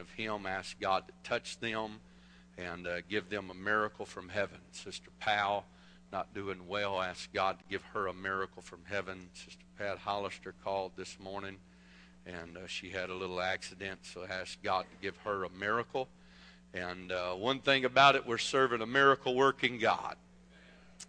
of 0.00 0.10
Him. 0.10 0.46
Ask 0.46 0.78
God 0.80 1.04
to 1.06 1.12
touch 1.28 1.58
them 1.60 2.00
and 2.58 2.86
uh, 2.86 3.00
give 3.08 3.30
them 3.30 3.50
a 3.50 3.54
miracle 3.54 4.04
from 4.04 4.28
heaven. 4.28 4.58
Sister 4.72 5.10
Powell, 5.20 5.64
not 6.12 6.34
doing 6.34 6.66
well. 6.68 7.00
Ask 7.00 7.32
God 7.32 7.58
to 7.58 7.64
give 7.70 7.82
her 7.94 8.06
a 8.06 8.14
miracle 8.14 8.62
from 8.62 8.80
heaven. 8.84 9.28
Sister 9.32 9.64
Pat 9.78 9.98
Hollister 9.98 10.54
called 10.62 10.92
this 10.96 11.18
morning, 11.18 11.56
and 12.26 12.56
uh, 12.56 12.66
she 12.66 12.90
had 12.90 13.10
a 13.10 13.14
little 13.14 13.40
accident, 13.40 14.00
so 14.02 14.24
ask 14.28 14.62
God 14.62 14.82
to 14.82 14.96
give 15.02 15.16
her 15.18 15.44
a 15.44 15.50
miracle. 15.50 16.08
And 16.74 17.12
uh, 17.12 17.32
one 17.32 17.60
thing 17.60 17.84
about 17.84 18.14
it, 18.14 18.26
we're 18.26 18.38
serving 18.38 18.80
a 18.80 18.86
miracle 18.86 19.34
working 19.34 19.78
God. 19.78 20.16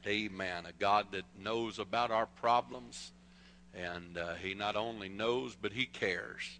Amen. 0.05 0.65
A 0.65 0.73
God 0.73 1.07
that 1.11 1.23
knows 1.39 1.79
about 1.79 2.11
our 2.11 2.25
problems. 2.25 3.13
And 3.73 4.18
uh, 4.18 4.36
He 4.36 4.54
not 4.54 4.75
only 4.75 5.09
knows, 5.09 5.55
but 5.59 5.71
He 5.71 5.86
cares. 5.86 6.59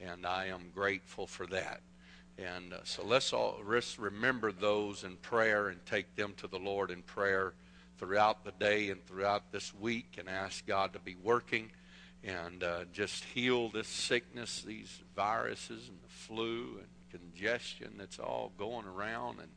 And 0.00 0.26
I 0.26 0.46
am 0.46 0.70
grateful 0.74 1.26
for 1.26 1.46
that. 1.46 1.80
And 2.38 2.72
uh, 2.72 2.78
so 2.84 3.04
let's 3.04 3.32
all 3.32 3.60
let's 3.66 3.98
remember 3.98 4.52
those 4.52 5.02
in 5.02 5.16
prayer 5.16 5.68
and 5.68 5.84
take 5.84 6.14
them 6.14 6.34
to 6.36 6.46
the 6.46 6.58
Lord 6.58 6.90
in 6.90 7.02
prayer 7.02 7.54
throughout 7.98 8.44
the 8.44 8.52
day 8.52 8.90
and 8.90 9.04
throughout 9.06 9.50
this 9.50 9.74
week 9.74 10.16
and 10.18 10.28
ask 10.28 10.64
God 10.64 10.92
to 10.92 11.00
be 11.00 11.16
working 11.16 11.70
and 12.22 12.62
uh, 12.62 12.84
just 12.92 13.24
heal 13.24 13.68
this 13.68 13.88
sickness, 13.88 14.62
these 14.62 15.00
viruses 15.16 15.88
and 15.88 15.98
the 16.02 16.08
flu 16.08 16.78
and 16.78 16.88
congestion 17.10 17.94
that's 17.96 18.18
all 18.18 18.52
going 18.58 18.86
around, 18.86 19.38
and 19.40 19.50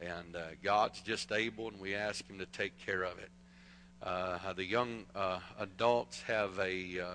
and 0.00 0.34
uh, 0.34 0.40
God's 0.64 1.00
just 1.00 1.30
able, 1.30 1.68
and 1.68 1.80
we 1.80 1.94
ask 1.94 2.28
Him 2.28 2.38
to 2.38 2.46
take 2.46 2.76
care 2.84 3.04
of 3.04 3.18
it. 3.18 3.30
Uh, 4.02 4.52
the 4.54 4.64
young 4.64 5.04
uh, 5.14 5.38
adults 5.60 6.22
have 6.22 6.58
a 6.58 7.00
uh, 7.00 7.06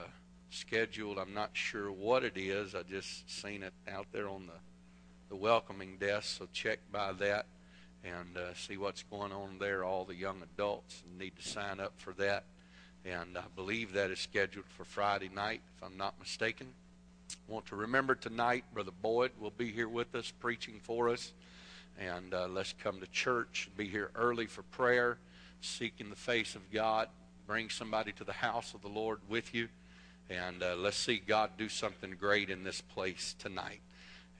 scheduled. 0.49 1.17
I'm 1.17 1.33
not 1.33 1.51
sure 1.53 1.91
what 1.91 2.23
it 2.23 2.37
is. 2.37 2.75
I 2.75 2.83
just 2.83 3.29
seen 3.29 3.63
it 3.63 3.73
out 3.91 4.07
there 4.11 4.29
on 4.29 4.47
the 4.47 4.53
the 5.29 5.35
welcoming 5.35 5.97
desk, 5.97 6.37
so 6.37 6.47
check 6.53 6.79
by 6.89 7.11
that 7.11 7.47
and 8.01 8.37
uh, 8.37 8.53
see 8.53 8.77
what's 8.77 9.03
going 9.03 9.33
on 9.33 9.57
there. 9.59 9.83
All 9.83 10.05
the 10.05 10.15
young 10.15 10.41
adults 10.41 11.03
need 11.19 11.35
to 11.35 11.45
sign 11.45 11.81
up 11.81 11.91
for 11.97 12.13
that. 12.13 12.45
And 13.03 13.37
I 13.37 13.43
believe 13.53 13.91
that 13.91 14.09
is 14.09 14.19
scheduled 14.19 14.67
for 14.69 14.85
Friday 14.85 15.29
night, 15.33 15.59
if 15.75 15.83
I'm 15.83 15.97
not 15.97 16.17
mistaken 16.17 16.67
want 17.47 17.65
to 17.67 17.75
remember 17.75 18.15
tonight, 18.15 18.65
Brother 18.73 18.91
Boyd 19.01 19.31
will 19.39 19.51
be 19.51 19.71
here 19.71 19.87
with 19.87 20.13
us 20.15 20.31
preaching 20.39 20.79
for 20.83 21.09
us. 21.09 21.33
And 21.99 22.33
uh, 22.33 22.47
let's 22.47 22.73
come 22.83 22.99
to 22.99 23.07
church, 23.07 23.69
be 23.75 23.87
here 23.87 24.11
early 24.15 24.45
for 24.45 24.63
prayer, 24.63 25.17
seeking 25.61 26.09
the 26.09 26.15
face 26.15 26.55
of 26.55 26.71
God. 26.71 27.07
Bring 27.47 27.69
somebody 27.69 28.11
to 28.13 28.23
the 28.23 28.33
house 28.33 28.73
of 28.73 28.81
the 28.81 28.89
Lord 28.89 29.19
with 29.29 29.53
you. 29.53 29.69
And 30.29 30.61
uh, 30.61 30.75
let's 30.75 30.97
see 30.97 31.21
God 31.25 31.51
do 31.57 31.69
something 31.69 32.15
great 32.19 32.49
in 32.49 32.63
this 32.63 32.81
place 32.81 33.35
tonight. 33.39 33.79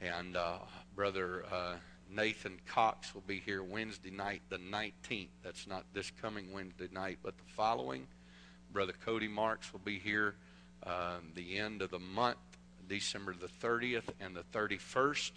And 0.02 0.36
uh, 0.36 0.58
Brother 0.96 1.46
uh, 1.52 1.76
Nathan 2.14 2.60
Cox 2.68 3.14
will 3.14 3.24
be 3.26 3.40
here 3.40 3.64
Wednesday 3.64 4.12
night, 4.12 4.42
the 4.50 4.58
19th. 4.58 5.30
That's 5.44 5.66
not 5.66 5.86
this 5.94 6.12
coming 6.22 6.52
Wednesday 6.52 6.90
night, 6.92 7.20
but 7.24 7.38
the 7.38 7.54
following. 7.56 8.08
Brother 8.72 8.94
Cody 9.06 9.30
Marks 9.30 9.72
will 9.72 9.82
be 9.84 9.98
here 9.98 10.36
uh, 10.84 11.18
the 11.36 11.58
end 11.58 11.82
of 11.82 11.90
the 11.90 12.00
month 12.00 12.38
December 12.88 13.34
the 13.34 13.48
30th 13.48 14.10
and 14.20 14.36
the 14.36 14.44
31st. 14.54 15.32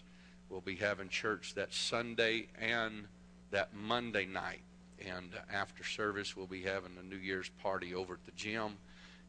We'll 0.49 0.61
be 0.61 0.77
having 0.77 1.09
church 1.09 1.55
that 1.55 1.73
Sunday 1.73 2.49
and 2.59 3.07
that 3.51 3.75
Monday 3.75 4.27
night. 4.27 4.63
And 5.07 5.31
after 5.53 5.83
service, 5.85 6.37
we'll 6.37 6.47
be 6.47 6.63
having 6.63 6.93
a 6.99 7.03
New 7.03 7.17
Year's 7.17 7.49
party 7.63 7.95
over 7.95 8.15
at 8.15 8.25
the 8.25 8.33
gym. 8.33 8.77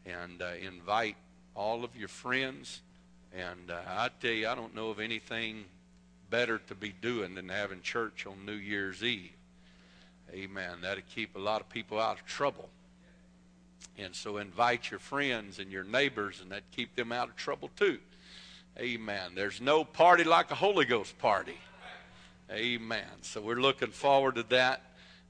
And 0.06 0.42
uh, 0.42 0.52
invite 0.62 1.16
all 1.56 1.84
of 1.84 1.96
your 1.96 2.08
friends. 2.08 2.82
And 3.34 3.70
uh, 3.70 3.80
I 3.88 4.10
tell 4.20 4.32
you, 4.32 4.48
I 4.48 4.56
don't 4.56 4.76
know 4.76 4.90
of 4.90 5.00
anything 5.00 5.66
better 6.30 6.60
to 6.68 6.76
be 6.76 6.94
doing 7.02 7.36
than 7.36 7.50
having 7.50 7.82
church 7.82 8.26
on 8.26 8.46
New 8.46 8.54
Year's 8.54 9.04
Eve. 9.04 9.32
Amen. 10.34 10.78
That'll 10.82 11.04
keep 11.14 11.36
a 11.36 11.40
lot 11.40 11.62
of 11.62 11.70
people 11.70 12.00
out 12.00 12.20
of 12.20 12.26
trouble. 12.26 12.70
And 13.98 14.16
so 14.16 14.38
invite 14.38 14.90
your 14.90 15.00
friends 15.00 15.60
and 15.60 15.72
your 15.72 15.84
neighbors, 15.84 16.40
and 16.42 16.52
that 16.52 16.64
keep 16.72 16.96
them 16.96 17.12
out 17.12 17.28
of 17.28 17.36
trouble 17.36 17.70
too. 17.76 18.00
Amen. 18.80 19.32
There's 19.36 19.60
no 19.60 19.84
party 19.84 20.24
like 20.24 20.50
a 20.50 20.56
Holy 20.56 20.86
Ghost 20.86 21.18
party. 21.20 21.58
Amen. 22.50 23.06
So 23.22 23.42
we're 23.42 23.60
looking 23.60 23.92
forward 23.92 24.36
to 24.36 24.44
that 24.44 24.82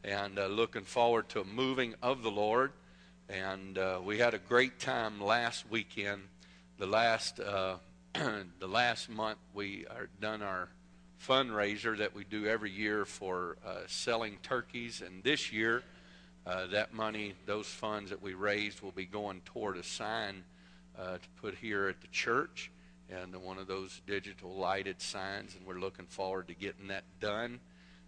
and 0.03 0.37
uh, 0.37 0.47
looking 0.47 0.83
forward 0.83 1.29
to 1.29 1.41
a 1.41 1.45
moving 1.45 1.95
of 2.01 2.23
the 2.23 2.31
Lord. 2.31 2.71
And 3.31 3.77
uh, 3.77 4.01
we 4.03 4.17
had 4.17 4.33
a 4.33 4.37
great 4.37 4.77
time 4.77 5.21
last 5.21 5.63
weekend. 5.69 6.23
The 6.77 6.85
last 6.85 7.39
uh, 7.39 7.77
the 8.13 8.67
last 8.67 9.09
month 9.09 9.37
we 9.53 9.85
are 9.89 10.09
done 10.19 10.41
our 10.41 10.67
fundraiser 11.25 11.97
that 11.99 12.13
we 12.13 12.25
do 12.25 12.45
every 12.45 12.71
year 12.71 13.05
for 13.05 13.55
uh, 13.65 13.83
selling 13.87 14.37
turkeys, 14.43 15.01
and 15.01 15.23
this 15.23 15.49
year 15.49 15.81
uh, 16.45 16.67
that 16.67 16.93
money, 16.93 17.33
those 17.45 17.67
funds 17.67 18.09
that 18.09 18.21
we 18.21 18.33
raised, 18.33 18.81
will 18.81 18.91
be 18.91 19.05
going 19.05 19.39
toward 19.45 19.77
a 19.77 19.83
sign 19.83 20.43
uh, 20.99 21.13
to 21.13 21.29
put 21.41 21.55
here 21.55 21.87
at 21.87 22.01
the 22.01 22.07
church 22.07 22.69
and 23.09 23.33
one 23.37 23.57
of 23.57 23.67
those 23.67 24.01
digital 24.07 24.53
lighted 24.55 24.99
signs, 24.99 25.55
and 25.55 25.65
we're 25.65 25.79
looking 25.79 26.05
forward 26.05 26.49
to 26.49 26.53
getting 26.53 26.87
that 26.89 27.05
done. 27.21 27.61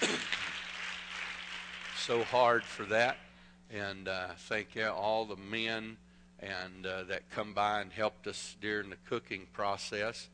so 1.96 2.22
hard 2.24 2.62
for 2.62 2.84
that. 2.84 3.16
And 3.70 4.08
uh, 4.08 4.28
thank 4.36 4.74
you, 4.74 4.86
all 4.86 5.24
the 5.24 5.36
men 5.36 5.96
and 6.40 6.86
uh, 6.86 7.04
that 7.04 7.30
come 7.30 7.52
by 7.52 7.80
and 7.80 7.92
helped 7.92 8.26
us 8.26 8.56
during 8.60 8.90
the 8.90 8.96
cooking 9.08 9.46
process. 9.52 10.28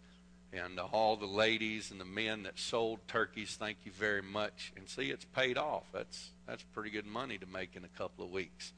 And 0.54 0.78
all 0.78 1.16
the 1.16 1.26
ladies 1.26 1.90
and 1.90 2.00
the 2.00 2.04
men 2.04 2.44
that 2.44 2.58
sold 2.58 3.00
turkeys, 3.08 3.56
thank 3.58 3.78
you 3.84 3.90
very 3.92 4.22
much. 4.22 4.72
And 4.76 4.88
see, 4.88 5.10
it's 5.10 5.24
paid 5.24 5.58
off. 5.58 5.84
That's 5.92 6.30
that's 6.46 6.62
pretty 6.62 6.90
good 6.90 7.06
money 7.06 7.38
to 7.38 7.46
make 7.46 7.74
in 7.74 7.84
a 7.84 7.98
couple 7.98 8.24
of 8.24 8.30
weeks. 8.30 8.72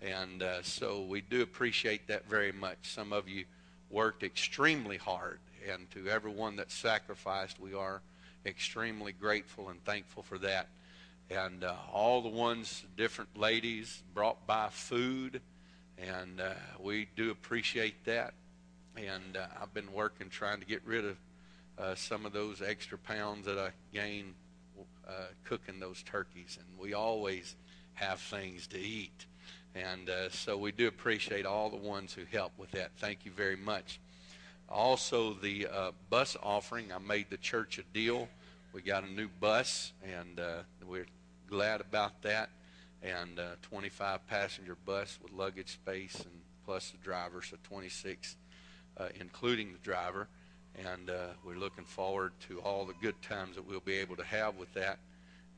And 0.00 0.42
uh, 0.42 0.62
so 0.62 1.02
we 1.02 1.22
do 1.22 1.42
appreciate 1.42 2.06
that 2.08 2.28
very 2.28 2.52
much. 2.52 2.78
Some 2.82 3.12
of 3.12 3.28
you 3.28 3.44
worked 3.90 4.22
extremely 4.22 4.98
hard, 4.98 5.40
and 5.68 5.90
to 5.92 6.08
everyone 6.08 6.56
that 6.56 6.70
sacrificed, 6.70 7.58
we 7.58 7.74
are 7.74 8.02
extremely 8.44 9.12
grateful 9.12 9.70
and 9.70 9.82
thankful 9.84 10.22
for 10.22 10.38
that. 10.38 10.68
And 11.30 11.64
uh, 11.64 11.74
all 11.92 12.22
the 12.22 12.28
ones, 12.28 12.84
different 12.96 13.36
ladies, 13.36 14.02
brought 14.14 14.46
by 14.46 14.68
food 14.68 15.40
and 15.98 16.40
uh, 16.40 16.52
we 16.80 17.08
do 17.16 17.30
appreciate 17.30 18.04
that. 18.04 18.34
And 18.96 19.36
uh, 19.36 19.46
I've 19.60 19.74
been 19.74 19.92
working 19.92 20.28
trying 20.28 20.60
to 20.60 20.66
get 20.66 20.82
rid 20.84 21.04
of 21.04 21.16
uh, 21.78 21.94
some 21.94 22.24
of 22.24 22.32
those 22.32 22.62
extra 22.62 22.96
pounds 22.96 23.46
that 23.46 23.58
I 23.58 23.70
gain 23.92 24.34
uh, 25.06 25.26
cooking 25.44 25.78
those 25.78 26.02
turkeys. 26.02 26.58
And 26.58 26.78
we 26.78 26.94
always 26.94 27.56
have 27.94 28.20
things 28.20 28.66
to 28.68 28.78
eat. 28.78 29.26
And 29.74 30.08
uh, 30.08 30.30
so 30.30 30.56
we 30.56 30.72
do 30.72 30.88
appreciate 30.88 31.44
all 31.44 31.68
the 31.68 31.76
ones 31.76 32.14
who 32.14 32.22
help 32.30 32.52
with 32.56 32.70
that. 32.72 32.90
Thank 32.96 33.24
you 33.24 33.30
very 33.32 33.56
much. 33.56 34.00
Also, 34.68 35.34
the 35.34 35.68
uh, 35.70 35.90
bus 36.10 36.36
offering, 36.42 36.92
I 36.92 36.98
made 36.98 37.26
the 37.30 37.36
church 37.36 37.78
a 37.78 37.82
deal. 37.92 38.28
We 38.72 38.82
got 38.82 39.04
a 39.04 39.10
new 39.10 39.28
bus, 39.40 39.92
and 40.02 40.40
we're 40.86 41.06
glad 41.48 41.80
about 41.80 42.22
that 42.22 42.50
and 43.02 43.38
a 43.38 43.56
25 43.62 44.26
passenger 44.26 44.76
bus 44.84 45.18
with 45.22 45.32
luggage 45.32 45.72
space 45.72 46.16
and 46.16 46.40
plus 46.64 46.90
the 46.90 46.98
driver, 46.98 47.42
so 47.42 47.56
26, 47.62 48.34
uh, 48.34 48.45
including 49.18 49.72
the 49.72 49.78
driver. 49.78 50.28
And 50.76 51.08
uh, 51.08 51.28
we're 51.44 51.56
looking 51.56 51.84
forward 51.84 52.32
to 52.48 52.60
all 52.60 52.84
the 52.84 52.94
good 53.00 53.20
times 53.22 53.56
that 53.56 53.66
we'll 53.66 53.80
be 53.80 53.94
able 53.94 54.16
to 54.16 54.24
have 54.24 54.56
with 54.56 54.72
that. 54.74 54.98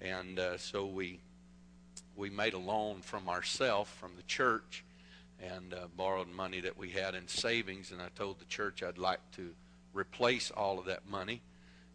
And 0.00 0.38
uh, 0.38 0.58
so 0.58 0.86
we 0.86 1.20
we 2.16 2.30
made 2.30 2.54
a 2.54 2.58
loan 2.58 3.00
from 3.00 3.28
ourselves, 3.28 3.90
from 3.90 4.12
the 4.16 4.22
church, 4.22 4.84
and 5.40 5.72
uh, 5.72 5.86
borrowed 5.96 6.28
money 6.28 6.60
that 6.60 6.76
we 6.76 6.90
had 6.90 7.14
in 7.14 7.28
savings. 7.28 7.92
And 7.92 8.02
I 8.02 8.08
told 8.16 8.40
the 8.40 8.44
church 8.44 8.82
I'd 8.82 8.98
like 8.98 9.20
to 9.36 9.50
replace 9.92 10.50
all 10.50 10.78
of 10.78 10.86
that 10.86 11.08
money. 11.08 11.40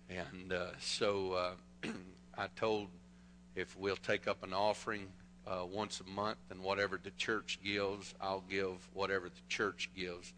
And 0.09 0.53
uh, 0.53 0.67
so 0.79 1.55
uh, 1.83 1.89
I 2.37 2.47
told 2.55 2.87
if 3.55 3.77
we'll 3.77 3.95
take 3.95 4.27
up 4.27 4.43
an 4.43 4.53
offering 4.53 5.07
uh, 5.45 5.65
once 5.69 6.01
a 6.01 6.09
month, 6.09 6.37
and 6.49 6.61
whatever 6.61 6.99
the 7.01 7.11
church 7.11 7.59
gives, 7.63 8.15
I'll 8.21 8.43
give 8.49 8.87
whatever 8.93 9.27
the 9.27 9.41
church 9.49 9.89
gives, 9.95 10.33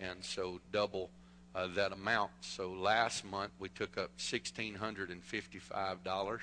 and 0.00 0.24
so 0.24 0.60
double 0.72 1.10
uh, 1.54 1.66
that 1.74 1.92
amount. 1.92 2.30
So 2.40 2.70
last 2.72 3.24
month 3.24 3.52
we 3.58 3.68
took 3.68 3.98
up 3.98 4.10
sixteen 4.16 4.74
hundred 4.74 5.10
and 5.10 5.22
fifty-five 5.22 6.02
dollars, 6.02 6.42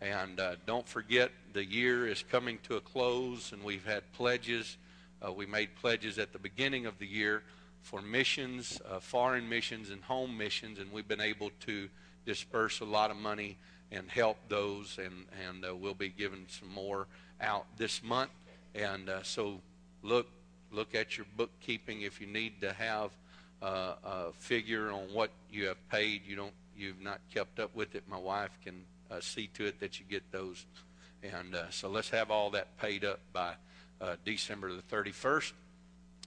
And 0.00 0.38
uh, 0.38 0.56
don't 0.66 0.86
forget, 0.86 1.30
the 1.54 1.64
year 1.64 2.06
is 2.06 2.22
coming 2.22 2.58
to 2.64 2.76
a 2.76 2.80
close, 2.80 3.52
and 3.52 3.62
we've 3.62 3.86
had 3.86 4.02
pledges. 4.12 4.76
Uh, 5.26 5.32
we 5.32 5.46
made 5.46 5.74
pledges 5.76 6.18
at 6.18 6.34
the 6.34 6.38
beginning 6.38 6.84
of 6.84 6.98
the 6.98 7.06
year 7.06 7.42
for 7.80 8.02
missions, 8.02 8.78
uh, 8.90 9.00
foreign 9.00 9.48
missions, 9.48 9.88
and 9.88 10.02
home 10.02 10.36
missions, 10.36 10.78
and 10.78 10.92
we've 10.92 11.08
been 11.08 11.20
able 11.20 11.50
to 11.60 11.88
disperse 12.26 12.80
a 12.80 12.84
lot 12.84 13.10
of 13.10 13.16
money 13.16 13.56
and 13.90 14.10
help 14.10 14.36
those, 14.48 14.98
and, 14.98 15.24
and 15.48 15.64
uh, 15.64 15.74
we'll 15.74 15.94
be 15.94 16.10
giving 16.10 16.44
some 16.48 16.68
more 16.68 17.06
out 17.40 17.64
this 17.78 18.02
month. 18.02 18.32
And 18.74 19.08
uh, 19.08 19.22
so 19.22 19.60
look 20.02 20.26
look 20.72 20.94
at 20.94 21.16
your 21.16 21.26
bookkeeping 21.36 22.02
if 22.02 22.20
you 22.20 22.26
need 22.26 22.60
to 22.60 22.72
have 22.72 23.12
a 23.62 24.32
figure 24.32 24.90
on 24.90 25.04
what 25.14 25.30
you 25.50 25.66
have 25.66 25.88
paid. 25.88 26.22
You 26.26 26.36
don't 26.36 26.52
you've 26.76 27.00
not 27.00 27.20
kept 27.32 27.58
up 27.58 27.74
with 27.74 27.94
it. 27.94 28.04
My 28.08 28.18
wife 28.18 28.50
can 28.64 28.82
uh, 29.10 29.20
see 29.20 29.48
to 29.54 29.66
it 29.66 29.80
that 29.80 29.98
you 29.98 30.06
get 30.08 30.30
those. 30.32 30.66
And 31.22 31.54
uh, 31.54 31.70
so 31.70 31.88
let's 31.88 32.10
have 32.10 32.30
all 32.30 32.50
that 32.50 32.76
paid 32.78 33.04
up 33.04 33.20
by 33.32 33.54
December 34.24 34.72
the 34.74 34.82
31st 34.82 35.52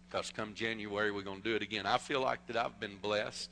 because 0.10 0.32
come 0.32 0.54
January 0.54 1.12
we're 1.12 1.22
going 1.22 1.42
to 1.42 1.44
do 1.44 1.56
it 1.56 1.62
again. 1.62 1.86
I 1.86 1.98
feel 1.98 2.22
like 2.22 2.46
that 2.48 2.58
I've 2.58 2.80
been 2.80 2.98
blessed, 3.02 3.50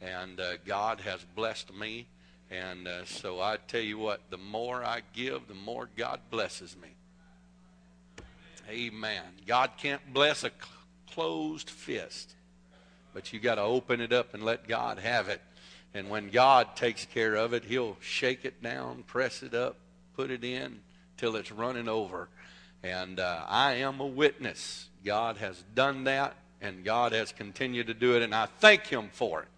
and 0.00 0.38
uh, 0.38 0.56
God 0.64 1.00
has 1.00 1.24
blessed 1.34 1.72
me, 1.74 2.06
and 2.50 2.86
uh, 2.86 3.04
so 3.04 3.40
I 3.40 3.56
tell 3.68 3.80
you 3.80 3.98
what, 3.98 4.20
the 4.30 4.36
more 4.36 4.84
I 4.84 5.00
give, 5.14 5.48
the 5.48 5.54
more 5.54 5.88
God 5.96 6.20
blesses 6.30 6.76
me. 6.80 6.88
Amen. 8.68 9.22
God 9.46 9.70
can't 9.78 10.02
bless 10.12 10.44
a 10.44 10.50
closed 11.10 11.70
fist, 11.70 12.34
but 13.14 13.32
you 13.32 13.40
got 13.40 13.54
to 13.54 13.62
open 13.62 14.00
it 14.00 14.12
up 14.12 14.34
and 14.34 14.44
let 14.44 14.68
God 14.68 14.98
have 14.98 15.28
it. 15.28 15.40
And 15.96 16.10
when 16.10 16.28
God 16.28 16.76
takes 16.76 17.06
care 17.06 17.36
of 17.36 17.54
it, 17.54 17.64
He'll 17.64 17.96
shake 18.00 18.44
it 18.44 18.62
down, 18.62 19.02
press 19.04 19.42
it 19.42 19.54
up, 19.54 19.78
put 20.14 20.30
it 20.30 20.44
in 20.44 20.80
till 21.16 21.36
it's 21.36 21.50
running 21.50 21.88
over. 21.88 22.28
And 22.82 23.18
uh, 23.18 23.46
I 23.48 23.76
am 23.76 24.00
a 24.00 24.06
witness. 24.06 24.90
God 25.06 25.38
has 25.38 25.64
done 25.74 26.04
that, 26.04 26.36
and 26.60 26.84
God 26.84 27.12
has 27.12 27.32
continued 27.32 27.86
to 27.86 27.94
do 27.94 28.14
it, 28.14 28.20
and 28.22 28.34
I 28.34 28.44
thank 28.44 28.86
Him 28.86 29.08
for 29.10 29.40
it. 29.40 29.48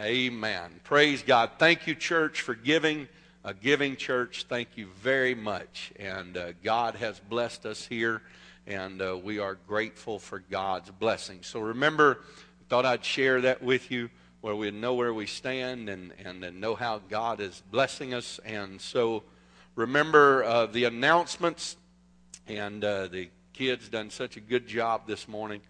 Amen. 0.00 0.80
Praise 0.82 1.22
God. 1.22 1.50
Thank 1.58 1.86
you, 1.86 1.94
church, 1.94 2.40
for 2.40 2.54
giving. 2.54 3.06
A 3.44 3.52
giving 3.52 3.96
church, 3.96 4.46
thank 4.48 4.68
you 4.76 4.88
very 5.02 5.34
much. 5.34 5.92
And 5.96 6.38
uh, 6.38 6.52
God 6.64 6.94
has 6.94 7.20
blessed 7.20 7.66
us 7.66 7.84
here, 7.86 8.22
and 8.66 9.02
uh, 9.02 9.18
we 9.22 9.40
are 9.40 9.58
grateful 9.68 10.18
for 10.18 10.38
God's 10.38 10.90
blessing. 10.90 11.40
So 11.42 11.60
remember, 11.60 12.20
I 12.22 12.64
thought 12.70 12.86
I'd 12.86 13.04
share 13.04 13.42
that 13.42 13.62
with 13.62 13.90
you 13.90 14.08
where 14.46 14.54
we 14.54 14.70
know 14.70 14.94
where 14.94 15.12
we 15.12 15.26
stand 15.26 15.88
and, 15.88 16.12
and, 16.24 16.44
and 16.44 16.60
know 16.60 16.76
how 16.76 17.00
God 17.10 17.40
is 17.40 17.64
blessing 17.72 18.14
us. 18.14 18.38
And 18.44 18.80
so 18.80 19.24
remember 19.74 20.44
uh, 20.44 20.66
the 20.66 20.84
announcements 20.84 21.76
and 22.46 22.84
uh, 22.84 23.08
the 23.08 23.28
kids 23.52 23.88
done 23.88 24.08
such 24.08 24.36
a 24.36 24.40
good 24.40 24.68
job 24.68 25.08
this 25.08 25.26
morning. 25.26 25.62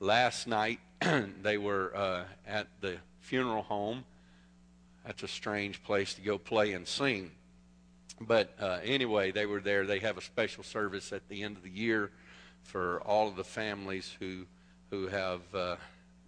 Last 0.00 0.48
night 0.48 0.80
they 1.44 1.58
were 1.58 1.92
uh, 1.94 2.24
at 2.44 2.66
the 2.80 2.96
funeral 3.20 3.62
home. 3.62 4.04
That's 5.06 5.22
a 5.22 5.28
strange 5.28 5.84
place 5.84 6.14
to 6.14 6.20
go 6.20 6.36
play 6.36 6.72
and 6.72 6.88
sing. 6.88 7.30
But 8.20 8.52
uh, 8.58 8.80
anyway, 8.82 9.30
they 9.30 9.46
were 9.46 9.60
there. 9.60 9.86
They 9.86 10.00
have 10.00 10.18
a 10.18 10.22
special 10.22 10.64
service 10.64 11.12
at 11.12 11.28
the 11.28 11.44
end 11.44 11.56
of 11.56 11.62
the 11.62 11.70
year 11.70 12.10
for 12.64 13.00
all 13.02 13.28
of 13.28 13.36
the 13.36 13.44
families 13.44 14.16
who 14.18 14.46
who 14.90 15.06
have 15.06 15.40
uh, 15.54 15.76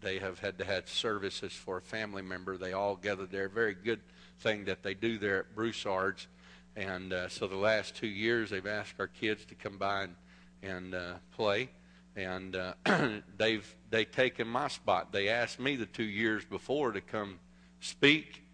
they 0.06 0.20
have 0.20 0.38
had 0.38 0.56
to 0.56 0.64
have 0.64 0.88
services 0.88 1.53
for 1.53 1.79
a 1.79 1.82
family 1.82 2.23
member. 2.23 2.56
They 2.56 2.73
all 2.73 2.94
gathered 2.94 3.32
there. 3.32 3.49
Very 3.49 3.75
good 3.75 3.99
thing 4.38 4.67
that 4.67 4.85
they 4.85 4.94
do 4.94 5.19
there 5.19 5.41
at 5.41 5.56
Broussard's. 5.56 6.29
And 6.76 7.12
uh, 7.12 7.29
so 7.29 7.49
the 7.49 7.56
last 7.56 7.97
two 7.97 8.06
years, 8.06 8.50
they've 8.50 8.67
asked 8.69 8.94
our 9.00 9.08
kids 9.08 9.44
to 9.47 9.56
come 9.56 9.79
by 9.79 10.03
and, 10.03 10.14
and 10.62 10.94
uh, 10.94 11.14
play. 11.32 11.70
And 12.14 12.55
uh, 12.55 12.75
they've 13.37 13.75
they 13.91 14.05
taken 14.05 14.47
my 14.47 14.69
spot. 14.69 15.11
They 15.11 15.29
asked 15.29 15.58
me 15.58 15.75
the 15.75 15.87
two 15.87 16.05
years 16.05 16.44
before 16.44 16.93
to 16.93 17.00
come 17.00 17.41
speak, 17.81 18.44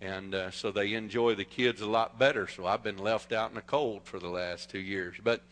and 0.00 0.32
uh, 0.32 0.50
so 0.52 0.70
they 0.70 0.94
enjoy 0.94 1.34
the 1.34 1.44
kids 1.44 1.80
a 1.80 1.88
lot 1.88 2.20
better. 2.20 2.46
So 2.46 2.66
I've 2.66 2.84
been 2.84 2.98
left 2.98 3.32
out 3.32 3.50
in 3.50 3.56
the 3.56 3.62
cold 3.62 4.04
for 4.04 4.20
the 4.20 4.28
last 4.28 4.70
two 4.70 4.78
years. 4.78 5.16
But 5.22 5.42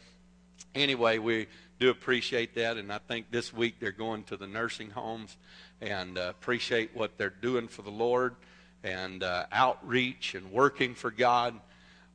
anyway, 0.75 1.19
we 1.19 1.49
do 1.79 1.91
appreciate 1.91 2.55
that, 2.55 2.77
and 2.77 2.93
I 2.93 2.99
think 2.99 3.31
this 3.31 3.53
week 3.53 3.77
they're 3.81 3.93
going 3.93 4.25
to 4.25 4.37
the 4.37 4.47
nursing 4.47 4.91
homes 4.91 5.37
and 5.81 6.19
uh, 6.19 6.27
appreciate 6.31 6.91
what 6.95 7.17
they're 7.19 7.31
doing 7.31 7.69
for 7.69 7.83
the 7.83 7.91
Lord 7.91 8.35
and 8.83 9.23
uh, 9.23 9.47
outreach 9.53 10.35
and 10.35 10.51
working 10.53 10.95
for 10.95 11.11
God 11.11 11.59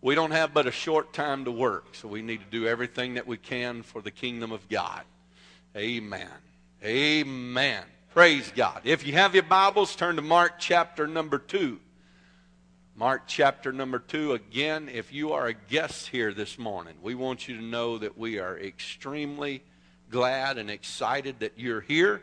we 0.03 0.15
don't 0.15 0.31
have 0.31 0.53
but 0.53 0.67
a 0.67 0.71
short 0.71 1.13
time 1.13 1.45
to 1.45 1.51
work, 1.51 1.95
so 1.95 2.09
we 2.09 2.21
need 2.21 2.41
to 2.41 2.49
do 2.51 2.67
everything 2.67 3.13
that 3.13 3.25
we 3.25 3.37
can 3.37 3.83
for 3.83 4.01
the 4.01 4.11
kingdom 4.11 4.51
of 4.51 4.67
God. 4.67 5.03
Amen. 5.77 6.27
Amen. 6.83 7.85
Praise 8.13 8.51
God. 8.53 8.81
If 8.83 9.07
you 9.07 9.13
have 9.13 9.33
your 9.33 9.43
Bibles, 9.43 9.95
turn 9.95 10.17
to 10.17 10.21
Mark 10.21 10.59
chapter 10.59 11.07
number 11.07 11.37
2. 11.37 11.79
Mark 12.95 13.23
chapter 13.25 13.73
number 13.73 13.97
2. 13.97 14.33
Again, 14.33 14.87
if 14.87 15.11
you 15.11 15.33
are 15.33 15.47
a 15.47 15.53
guest 15.53 16.09
here 16.09 16.31
this 16.31 16.59
morning, 16.59 16.93
we 17.01 17.15
want 17.15 17.47
you 17.47 17.57
to 17.57 17.63
know 17.63 17.97
that 17.97 18.19
we 18.19 18.37
are 18.37 18.55
extremely 18.55 19.63
glad 20.11 20.59
and 20.59 20.69
excited 20.69 21.39
that 21.39 21.53
you're 21.57 21.81
here 21.81 22.21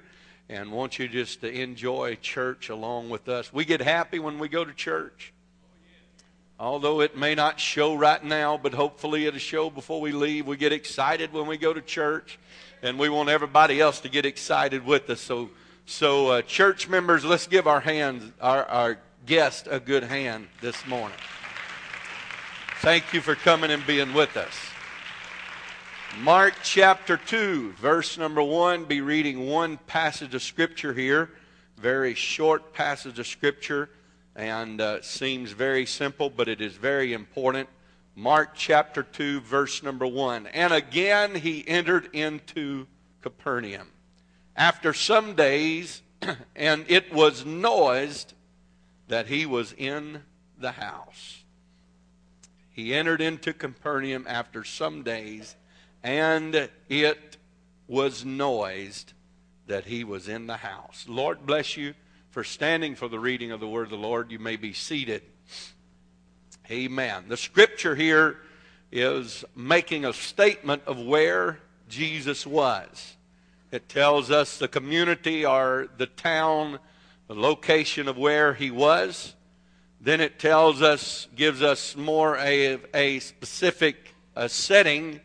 and 0.48 0.70
want 0.70 0.96
you 0.96 1.08
just 1.08 1.40
to 1.40 1.50
enjoy 1.50 2.14
church 2.22 2.68
along 2.68 3.10
with 3.10 3.28
us. 3.28 3.52
We 3.52 3.64
get 3.64 3.80
happy 3.80 4.20
when 4.20 4.38
we 4.38 4.48
go 4.48 4.64
to 4.64 4.72
church. 4.72 5.32
Although 6.56 7.00
it 7.00 7.16
may 7.16 7.34
not 7.34 7.58
show 7.58 7.96
right 7.96 8.22
now, 8.22 8.56
but 8.56 8.72
hopefully 8.72 9.26
it'll 9.26 9.40
show 9.40 9.70
before 9.70 10.00
we 10.00 10.12
leave. 10.12 10.46
We 10.46 10.56
get 10.56 10.72
excited 10.72 11.32
when 11.32 11.48
we 11.48 11.56
go 11.56 11.74
to 11.74 11.80
church, 11.80 12.38
and 12.80 12.96
we 12.96 13.08
want 13.08 13.28
everybody 13.28 13.80
else 13.80 13.98
to 14.00 14.08
get 14.08 14.24
excited 14.24 14.86
with 14.86 15.10
us. 15.10 15.20
So, 15.20 15.50
so 15.84 16.28
uh, 16.28 16.42
church 16.42 16.88
members, 16.88 17.24
let's 17.24 17.48
give 17.48 17.66
our 17.66 17.80
hands, 17.80 18.30
our, 18.40 18.64
our 18.66 18.98
guest, 19.26 19.68
a 19.70 19.78
good 19.78 20.04
hand 20.04 20.48
this 20.60 20.86
morning. 20.86 21.18
Thank 22.80 23.12
you 23.12 23.20
for 23.20 23.34
coming 23.34 23.70
and 23.70 23.86
being 23.86 24.14
with 24.14 24.36
us. 24.36 24.54
Mark 26.20 26.54
chapter 26.62 27.16
2, 27.16 27.72
verse 27.72 28.16
number 28.18 28.42
1. 28.42 28.84
Be 28.84 29.00
reading 29.00 29.46
one 29.46 29.76
passage 29.86 30.34
of 30.34 30.42
Scripture 30.42 30.94
here. 30.94 31.30
Very 31.76 32.14
short 32.14 32.72
passage 32.72 33.18
of 33.18 33.26
Scripture 33.26 33.90
and 34.34 34.80
uh, 34.80 35.02
seems 35.02 35.52
very 35.52 35.86
simple, 35.86 36.30
but 36.30 36.48
it 36.48 36.60
is 36.60 36.74
very 36.74 37.12
important. 37.12 37.68
Mark 38.16 38.54
chapter 38.54 39.02
2, 39.02 39.40
verse 39.42 39.82
number 39.82 40.06
1. 40.06 40.46
And 40.48 40.72
again 40.72 41.34
he 41.34 41.66
entered 41.68 42.08
into 42.14 42.86
Capernaum. 43.20 43.88
After 44.56 44.92
some 44.92 45.34
days, 45.34 46.02
and 46.56 46.84
it 46.88 47.12
was 47.12 47.44
noised 47.44 48.34
that 49.10 49.26
he 49.26 49.44
was 49.44 49.74
in 49.76 50.22
the 50.56 50.70
house. 50.70 51.42
He 52.70 52.94
entered 52.94 53.20
into 53.20 53.52
Capernaum 53.52 54.24
after 54.28 54.62
some 54.62 55.02
days, 55.02 55.56
and 56.02 56.70
it 56.88 57.36
was 57.88 58.24
noised 58.24 59.12
that 59.66 59.84
he 59.84 60.04
was 60.04 60.28
in 60.28 60.46
the 60.46 60.58
house. 60.58 61.06
Lord 61.08 61.44
bless 61.44 61.76
you 61.76 61.94
for 62.30 62.44
standing 62.44 62.94
for 62.94 63.08
the 63.08 63.18
reading 63.18 63.50
of 63.50 63.58
the 63.58 63.66
word 63.66 63.82
of 63.82 63.90
the 63.90 63.96
Lord. 63.96 64.30
You 64.30 64.38
may 64.38 64.54
be 64.54 64.72
seated. 64.72 65.22
Amen. 66.70 67.24
The 67.26 67.36
scripture 67.36 67.96
here 67.96 68.36
is 68.92 69.44
making 69.56 70.04
a 70.04 70.12
statement 70.12 70.82
of 70.86 71.00
where 71.00 71.58
Jesus 71.88 72.46
was. 72.46 73.16
It 73.72 73.88
tells 73.88 74.30
us 74.30 74.58
the 74.58 74.68
community 74.68 75.44
or 75.44 75.88
the 75.96 76.06
town, 76.06 76.78
the 77.30 77.36
location 77.36 78.08
of 78.08 78.18
where 78.18 78.54
he 78.54 78.72
was. 78.72 79.36
Then 80.00 80.20
it 80.20 80.40
tells 80.40 80.82
us, 80.82 81.28
gives 81.36 81.62
us 81.62 81.94
more 81.94 82.36
a, 82.36 82.76
a 82.92 83.20
specific 83.20 84.16
a 84.34 84.48
setting, 84.48 85.20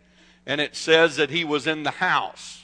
and 0.46 0.62
it 0.62 0.76
says 0.76 1.16
that 1.16 1.32
he 1.32 1.44
was 1.44 1.66
in 1.66 1.82
the 1.82 1.90
house. 1.90 2.64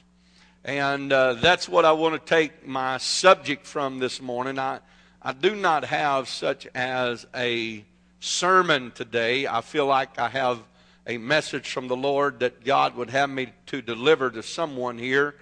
And 0.63 1.11
uh, 1.11 1.33
that's 1.33 1.67
what 1.67 1.85
I 1.85 1.91
want 1.93 2.23
to 2.23 2.29
take 2.29 2.67
my 2.67 2.99
subject 2.99 3.65
from 3.65 3.97
this 3.97 4.21
morning. 4.21 4.59
I, 4.59 4.77
I 5.19 5.33
do 5.33 5.55
not 5.55 5.85
have 5.85 6.29
such 6.29 6.67
as 6.75 7.25
a 7.33 7.83
sermon 8.19 8.91
today. 8.91 9.47
I 9.47 9.61
feel 9.61 9.87
like 9.87 10.19
I 10.19 10.29
have 10.29 10.59
a 11.07 11.17
message 11.17 11.71
from 11.71 11.87
the 11.87 11.97
Lord 11.97 12.41
that 12.41 12.63
God 12.63 12.95
would 12.95 13.09
have 13.09 13.31
me 13.31 13.53
to 13.65 13.81
deliver 13.81 14.29
to 14.29 14.43
someone 14.43 14.99
here. 14.99 15.33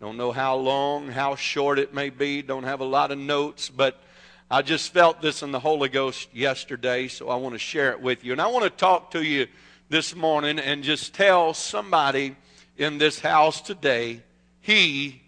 Don't 0.00 0.16
know 0.16 0.30
how 0.30 0.54
long, 0.54 1.08
how 1.08 1.34
short 1.34 1.80
it 1.80 1.92
may 1.92 2.08
be. 2.08 2.40
Don't 2.40 2.62
have 2.62 2.78
a 2.78 2.84
lot 2.84 3.10
of 3.10 3.18
notes, 3.18 3.68
but 3.68 4.00
I 4.48 4.62
just 4.62 4.92
felt 4.92 5.20
this 5.20 5.42
in 5.42 5.50
the 5.50 5.58
Holy 5.58 5.88
Ghost 5.88 6.28
yesterday, 6.32 7.08
so 7.08 7.28
I 7.28 7.34
want 7.34 7.56
to 7.56 7.58
share 7.58 7.90
it 7.90 8.00
with 8.00 8.22
you. 8.22 8.30
And 8.30 8.40
I 8.40 8.46
want 8.46 8.62
to 8.62 8.70
talk 8.70 9.10
to 9.10 9.22
you 9.24 9.48
this 9.88 10.14
morning 10.14 10.60
and 10.60 10.84
just 10.84 11.14
tell 11.14 11.52
somebody 11.52 12.36
in 12.76 12.98
this 12.98 13.18
house 13.18 13.60
today, 13.60 14.22
He 14.60 15.20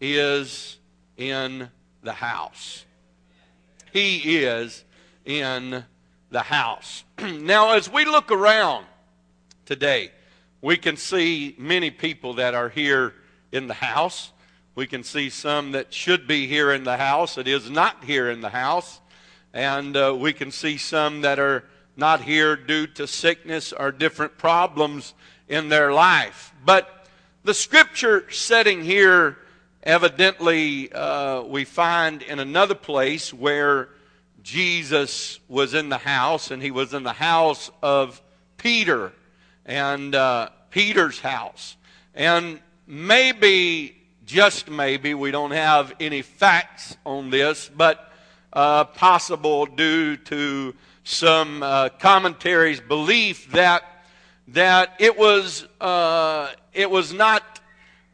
is 0.00 0.76
in 1.16 1.70
the 2.02 2.14
house. 2.14 2.84
He 3.92 4.38
is 4.38 4.82
in 5.24 5.84
the 6.30 6.42
house. 6.42 7.04
now, 7.22 7.74
as 7.74 7.88
we 7.88 8.04
look 8.04 8.32
around 8.32 8.86
today, 9.66 10.10
we 10.60 10.76
can 10.76 10.96
see 10.96 11.54
many 11.58 11.92
people 11.92 12.34
that 12.34 12.54
are 12.54 12.68
here 12.68 13.14
in 13.52 13.66
the 13.66 13.74
house. 13.74 14.32
We 14.74 14.86
can 14.86 15.04
see 15.04 15.30
some 15.30 15.72
that 15.72 15.94
should 15.94 16.26
be 16.26 16.46
here 16.46 16.72
in 16.72 16.84
the 16.84 16.96
house 16.96 17.36
that 17.36 17.48
is 17.48 17.70
not 17.70 18.04
here 18.04 18.30
in 18.30 18.40
the 18.40 18.50
house. 18.50 19.00
And 19.54 19.96
uh, 19.96 20.14
we 20.18 20.32
can 20.32 20.50
see 20.50 20.76
some 20.76 21.22
that 21.22 21.38
are 21.38 21.64
not 21.96 22.20
here 22.20 22.56
due 22.56 22.86
to 22.88 23.06
sickness 23.06 23.72
or 23.72 23.90
different 23.90 24.36
problems 24.36 25.14
in 25.48 25.68
their 25.70 25.92
life. 25.92 26.52
But 26.64 27.06
the 27.42 27.54
scripture 27.54 28.30
setting 28.30 28.84
here, 28.84 29.38
evidently, 29.82 30.92
uh, 30.92 31.42
we 31.42 31.64
find 31.64 32.20
in 32.22 32.38
another 32.38 32.74
place 32.74 33.32
where 33.32 33.88
Jesus 34.42 35.40
was 35.48 35.74
in 35.74 35.88
the 35.88 35.98
house, 35.98 36.50
and 36.50 36.62
he 36.62 36.70
was 36.70 36.92
in 36.92 37.02
the 37.02 37.12
house 37.12 37.70
of 37.82 38.20
Peter 38.58 39.12
and 39.64 40.14
uh, 40.14 40.50
Peter's 40.70 41.20
house. 41.20 41.76
And 42.14 42.60
maybe, 42.86 43.96
just 44.24 44.70
maybe, 44.70 45.14
we 45.14 45.30
don't 45.30 45.50
have 45.50 45.94
any 46.00 46.22
facts 46.22 46.96
on 47.04 47.30
this, 47.30 47.70
but 47.74 48.12
uh, 48.52 48.84
possible 48.84 49.66
due 49.66 50.16
to 50.16 50.74
some 51.04 51.62
uh, 51.62 51.88
commentaries' 52.00 52.80
belief 52.80 53.50
that 53.52 53.82
that 54.48 54.94
it 54.98 55.18
was 55.18 55.66
uh, 55.80 56.52
it 56.72 56.90
was 56.90 57.12
not 57.12 57.60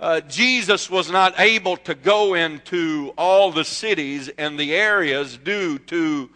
uh, 0.01 0.21
Jesus 0.23 0.91
was 0.91 1.11
not 1.11 1.39
able 1.39 1.77
to 1.77 1.95
go 1.95 2.35
into 2.35 3.15
all 3.17 3.53
the 3.53 3.65
cities 3.65 4.29
and 4.37 4.59
the 4.59 4.75
areas 4.75 5.37
due 5.37 5.79
to 5.79 6.29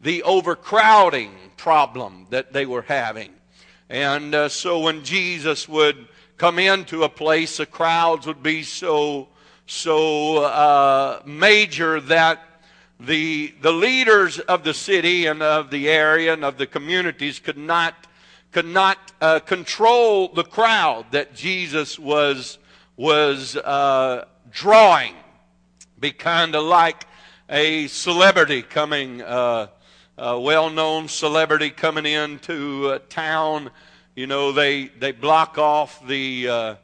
the 0.00 0.22
overcrowding 0.24 1.32
problem 1.56 2.26
that 2.28 2.52
they 2.52 2.66
were 2.66 2.82
having. 2.82 3.32
And 3.88 4.34
uh, 4.34 4.48
so 4.50 4.80
when 4.80 5.04
Jesus 5.04 5.66
would 5.68 6.06
come 6.36 6.58
into 6.58 7.04
a 7.04 7.08
place, 7.08 7.56
the 7.56 7.66
crowds 7.66 8.26
would 8.26 8.42
be 8.42 8.62
so, 8.62 9.28
so 9.66 10.38
uh, 10.44 11.22
major 11.24 12.00
that 12.00 12.40
the, 13.00 13.54
the 13.60 13.72
leaders 13.72 14.38
of 14.38 14.64
the 14.64 14.74
city 14.74 15.26
and 15.26 15.42
of 15.42 15.70
the 15.70 15.88
area 15.88 16.32
and 16.32 16.44
of 16.44 16.58
the 16.58 16.66
communities 16.66 17.38
could 17.38 17.58
not, 17.58 18.06
could 18.52 18.66
not 18.66 19.12
uh, 19.20 19.40
control 19.40 20.28
the 20.28 20.44
crowd 20.44 21.06
that 21.10 21.34
Jesus 21.34 21.98
was, 21.98 22.58
was 22.96 23.56
uh, 23.56 24.24
drawing. 24.50 25.14
Be 25.98 26.12
kind 26.12 26.54
of 26.54 26.64
like 26.64 27.06
a 27.48 27.86
celebrity 27.88 28.62
coming 28.62 29.22
uh, 29.22 29.68
a 30.16 30.38
well-known 30.38 31.08
celebrity 31.08 31.70
coming 31.70 32.06
into 32.06 32.90
a 32.90 32.98
town. 33.00 33.70
You 34.16 34.28
know, 34.28 34.52
they 34.52 34.86
they 34.86 35.10
block 35.10 35.58
off 35.58 36.06
the 36.06 36.48
uh, 36.48 36.74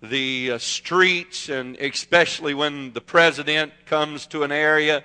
the 0.00 0.52
uh, 0.52 0.58
streets, 0.58 1.50
and 1.50 1.76
especially 1.76 2.54
when 2.54 2.94
the 2.94 3.02
president 3.02 3.74
comes 3.84 4.26
to 4.28 4.42
an 4.42 4.50
area, 4.50 5.04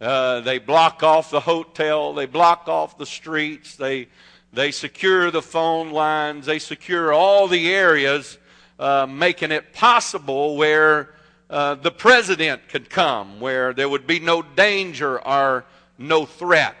uh, 0.00 0.40
they 0.40 0.58
block 0.58 1.02
off 1.02 1.30
the 1.30 1.40
hotel. 1.40 2.14
They 2.14 2.24
block 2.24 2.66
off 2.66 2.96
the 2.96 3.04
streets. 3.04 3.76
They 3.76 4.08
they 4.54 4.70
secure 4.70 5.30
the 5.30 5.42
phone 5.42 5.90
lines. 5.90 6.46
They 6.46 6.58
secure 6.58 7.12
all 7.12 7.46
the 7.46 7.74
areas, 7.74 8.38
uh, 8.78 9.06
making 9.06 9.52
it 9.52 9.74
possible 9.74 10.56
where 10.56 11.14
uh, 11.50 11.74
the 11.74 11.90
president 11.90 12.70
could 12.70 12.88
come, 12.88 13.38
where 13.38 13.74
there 13.74 13.90
would 13.90 14.06
be 14.06 14.18
no 14.18 14.40
danger 14.40 15.20
or 15.20 15.66
no 15.98 16.24
threat. 16.24 16.74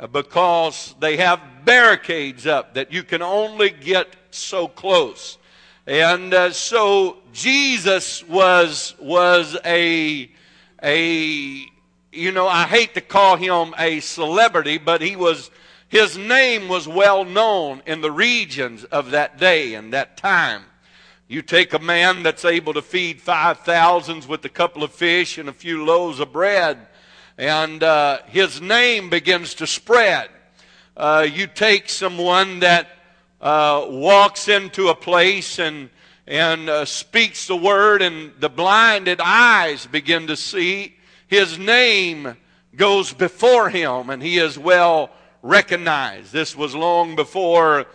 Uh, 0.00 0.06
because 0.06 0.94
they 0.98 1.18
have 1.18 1.38
barricades 1.66 2.46
up 2.46 2.72
that 2.72 2.90
you 2.90 3.02
can 3.02 3.20
only 3.20 3.68
get 3.68 4.16
so 4.30 4.66
close. 4.66 5.36
And 5.86 6.32
uh, 6.32 6.52
so 6.52 7.18
Jesus 7.34 8.26
was 8.26 8.94
was 8.98 9.58
a 9.62 10.30
a 10.82 11.66
you 12.12 12.32
know 12.32 12.48
I 12.48 12.64
hate 12.64 12.94
to 12.94 13.02
call 13.02 13.36
him 13.36 13.74
a 13.76 14.00
celebrity, 14.00 14.78
but 14.78 15.02
he 15.02 15.16
was 15.16 15.50
his 15.88 16.16
name 16.16 16.70
was 16.70 16.88
well 16.88 17.26
known 17.26 17.82
in 17.84 18.00
the 18.00 18.12
regions 18.12 18.84
of 18.84 19.10
that 19.10 19.36
day 19.36 19.74
and 19.74 19.92
that 19.92 20.16
time. 20.16 20.62
You 21.28 21.42
take 21.42 21.74
a 21.74 21.78
man 21.78 22.22
that's 22.22 22.46
able 22.46 22.72
to 22.72 22.80
feed 22.80 23.20
five 23.20 23.58
thousands 23.58 24.26
with 24.26 24.42
a 24.46 24.48
couple 24.48 24.82
of 24.82 24.92
fish 24.92 25.36
and 25.36 25.46
a 25.46 25.52
few 25.52 25.84
loaves 25.84 26.20
of 26.20 26.32
bread 26.32 26.86
and 27.38 27.82
uh, 27.82 28.18
his 28.26 28.60
name 28.60 29.10
begins 29.10 29.54
to 29.54 29.66
spread. 29.66 30.28
Uh, 30.96 31.26
you 31.30 31.46
take 31.46 31.88
someone 31.88 32.60
that 32.60 32.88
uh, 33.40 33.86
walks 33.88 34.48
into 34.48 34.88
a 34.88 34.94
place 34.94 35.58
and 35.58 35.90
and 36.26 36.70
uh, 36.70 36.84
speaks 36.84 37.48
the 37.48 37.56
word, 37.56 38.02
and 38.02 38.32
the 38.38 38.48
blinded 38.48 39.20
eyes 39.20 39.84
begin 39.86 40.28
to 40.28 40.36
see. 40.36 40.94
His 41.26 41.58
name 41.58 42.36
goes 42.76 43.12
before 43.12 43.68
him, 43.68 44.10
and 44.10 44.22
he 44.22 44.38
is 44.38 44.56
well 44.56 45.10
recognized. 45.42 46.32
This 46.32 46.54
was 46.54 46.72
long 46.72 47.16
before 47.16 47.86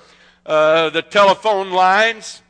uh, 0.46 0.90
the 0.90 1.02
telephone 1.02 1.72
lines. 1.72 2.42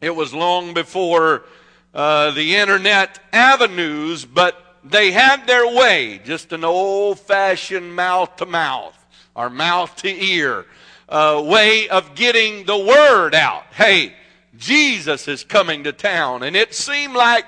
It 0.00 0.16
was 0.16 0.32
long 0.32 0.72
before 0.72 1.44
uh, 1.92 2.30
the 2.30 2.56
internet 2.56 3.20
avenues, 3.30 4.24
but 4.24 4.69
they 4.84 5.10
had 5.10 5.46
their 5.46 5.66
way, 5.66 6.20
just 6.24 6.52
an 6.52 6.64
old 6.64 7.18
fashioned 7.20 7.94
mouth 7.94 8.36
to 8.36 8.46
mouth 8.46 8.96
or 9.34 9.50
mouth 9.50 9.94
to 9.96 10.08
ear 10.08 10.66
uh, 11.10 11.42
way 11.44 11.88
of 11.88 12.14
getting 12.14 12.64
the 12.64 12.78
word 12.78 13.34
out. 13.34 13.64
Hey, 13.72 14.14
Jesus 14.56 15.28
is 15.28 15.44
coming 15.44 15.84
to 15.84 15.92
town. 15.92 16.42
And 16.42 16.54
it 16.54 16.74
seemed 16.74 17.14
like 17.14 17.44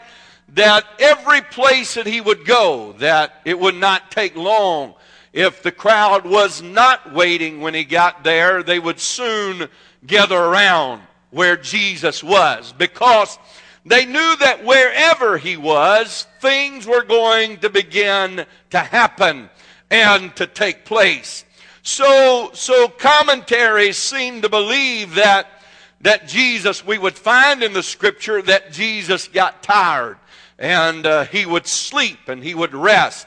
that 0.55 0.85
every 0.99 1.41
place 1.41 1.95
that 1.95 2.07
he 2.07 2.21
would 2.21 2.45
go, 2.45 2.93
that 2.99 3.41
it 3.45 3.59
would 3.59 3.77
not 3.77 4.11
take 4.11 4.37
long. 4.37 4.95
If 5.33 5.63
the 5.63 5.73
crowd 5.73 6.27
was 6.27 6.61
not 6.61 7.15
waiting 7.15 7.61
when 7.61 7.73
he 7.73 7.85
got 7.85 8.25
there, 8.25 8.63
they 8.63 8.79
would 8.79 9.01
soon 9.01 9.69
gather 10.07 10.37
around 10.37 11.03
where 11.31 11.57
Jesus 11.57 12.23
was 12.23 12.75
because 12.77 13.39
they 13.85 14.07
knew 14.07 14.37
that 14.37 14.65
wherever 14.65 15.39
he 15.39 15.57
was, 15.57 16.27
things 16.41 16.87
were 16.87 17.03
going 17.03 17.59
to 17.59 17.71
begin 17.71 18.47
to 18.71 18.79
happen 18.79 19.51
and 19.91 20.35
to 20.37 20.47
take 20.47 20.85
place. 20.85 21.45
So, 21.83 22.51
so 22.55 22.89
commentaries 22.89 23.97
seem 23.97 24.43
to 24.43 24.49
believe 24.49 25.17
that, 25.17 25.49
that 26.03 26.29
Jesus, 26.29 26.87
we 26.87 26.97
would 26.97 27.19
find 27.19 27.63
in 27.63 27.73
the 27.73 27.83
scripture 27.83 28.41
that 28.43 28.71
Jesus 28.71 29.27
got 29.27 29.65
tired 29.65 30.17
and 30.59 31.05
uh, 31.05 31.25
he 31.25 31.45
would 31.45 31.67
sleep 31.67 32.29
and 32.29 32.43
he 32.43 32.55
would 32.55 32.73
rest. 32.73 33.27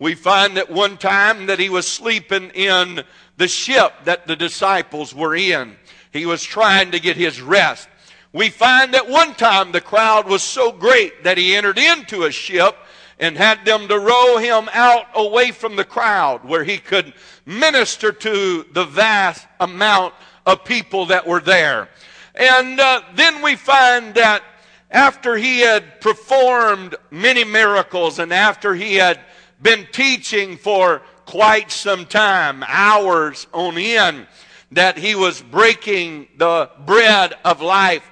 We 0.00 0.16
find 0.16 0.56
that 0.56 0.68
one 0.68 0.96
time 0.96 1.46
that 1.46 1.60
he 1.60 1.68
was 1.68 1.86
sleeping 1.86 2.50
in 2.50 3.04
the 3.36 3.46
ship 3.46 3.92
that 4.04 4.26
the 4.26 4.34
disciples 4.34 5.14
were 5.14 5.36
in. 5.36 5.76
He 6.12 6.26
was 6.26 6.42
trying 6.42 6.90
to 6.90 6.98
get 6.98 7.16
his 7.16 7.40
rest. 7.40 7.88
We 8.32 8.48
find 8.48 8.94
that 8.94 9.08
one 9.08 9.34
time 9.34 9.72
the 9.72 9.80
crowd 9.80 10.26
was 10.26 10.42
so 10.42 10.72
great 10.72 11.24
that 11.24 11.36
he 11.36 11.54
entered 11.54 11.78
into 11.78 12.24
a 12.24 12.30
ship 12.30 12.76
and 13.18 13.36
had 13.36 13.64
them 13.64 13.88
to 13.88 13.98
row 13.98 14.38
him 14.38 14.70
out 14.72 15.06
away 15.14 15.50
from 15.50 15.76
the 15.76 15.84
crowd 15.84 16.42
where 16.44 16.64
he 16.64 16.78
could 16.78 17.12
minister 17.44 18.10
to 18.10 18.66
the 18.72 18.86
vast 18.86 19.46
amount 19.60 20.14
of 20.46 20.64
people 20.64 21.06
that 21.06 21.26
were 21.26 21.40
there. 21.40 21.88
And 22.34 22.80
uh, 22.80 23.02
then 23.14 23.42
we 23.42 23.54
find 23.54 24.14
that 24.14 24.42
after 24.90 25.36
he 25.36 25.60
had 25.60 26.00
performed 26.00 26.94
many 27.10 27.44
miracles 27.44 28.18
and 28.18 28.32
after 28.32 28.74
he 28.74 28.94
had 28.94 29.20
been 29.60 29.86
teaching 29.92 30.56
for 30.56 31.02
quite 31.26 31.70
some 31.70 32.06
time, 32.06 32.64
hours 32.66 33.46
on 33.52 33.76
end, 33.76 34.26
that 34.72 34.96
he 34.96 35.14
was 35.14 35.42
breaking 35.42 36.28
the 36.38 36.70
bread 36.86 37.34
of 37.44 37.60
life 37.60 38.08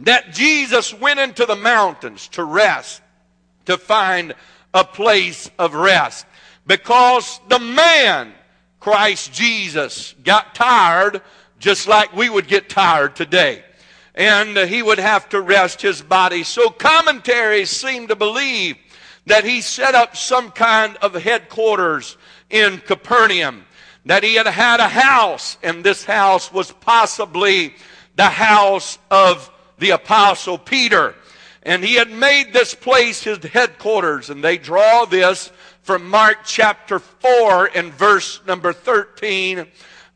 that 0.00 0.32
Jesus 0.32 0.94
went 0.94 1.20
into 1.20 1.46
the 1.46 1.56
mountains 1.56 2.28
to 2.28 2.44
rest, 2.44 3.02
to 3.66 3.76
find 3.76 4.34
a 4.72 4.84
place 4.84 5.50
of 5.58 5.74
rest. 5.74 6.26
Because 6.66 7.40
the 7.48 7.58
man, 7.58 8.32
Christ 8.80 9.32
Jesus, 9.32 10.14
got 10.24 10.54
tired 10.54 11.20
just 11.58 11.86
like 11.86 12.14
we 12.14 12.28
would 12.28 12.48
get 12.48 12.68
tired 12.68 13.14
today. 13.14 13.62
And 14.14 14.56
he 14.56 14.82
would 14.82 14.98
have 14.98 15.28
to 15.30 15.40
rest 15.40 15.80
his 15.80 16.02
body. 16.02 16.42
So 16.42 16.70
commentaries 16.70 17.70
seem 17.70 18.08
to 18.08 18.16
believe 18.16 18.76
that 19.26 19.44
he 19.44 19.60
set 19.60 19.94
up 19.94 20.16
some 20.16 20.50
kind 20.50 20.96
of 20.98 21.14
headquarters 21.14 22.16
in 22.50 22.78
Capernaum. 22.78 23.64
That 24.04 24.24
he 24.24 24.34
had 24.34 24.48
had 24.48 24.80
a 24.80 24.88
house, 24.88 25.56
and 25.62 25.84
this 25.84 26.04
house 26.04 26.52
was 26.52 26.72
possibly 26.72 27.74
the 28.16 28.24
house 28.24 28.98
of 29.10 29.48
the 29.82 29.90
apostle 29.90 30.56
Peter. 30.56 31.14
And 31.64 31.84
he 31.84 31.96
had 31.96 32.10
made 32.10 32.52
this 32.52 32.74
place 32.74 33.22
his 33.22 33.38
headquarters. 33.44 34.30
And 34.30 34.42
they 34.42 34.56
draw 34.56 35.04
this 35.04 35.50
from 35.82 36.08
Mark 36.08 36.38
chapter 36.44 37.00
4 37.00 37.70
and 37.74 37.92
verse 37.92 38.40
number 38.46 38.72
13, 38.72 39.66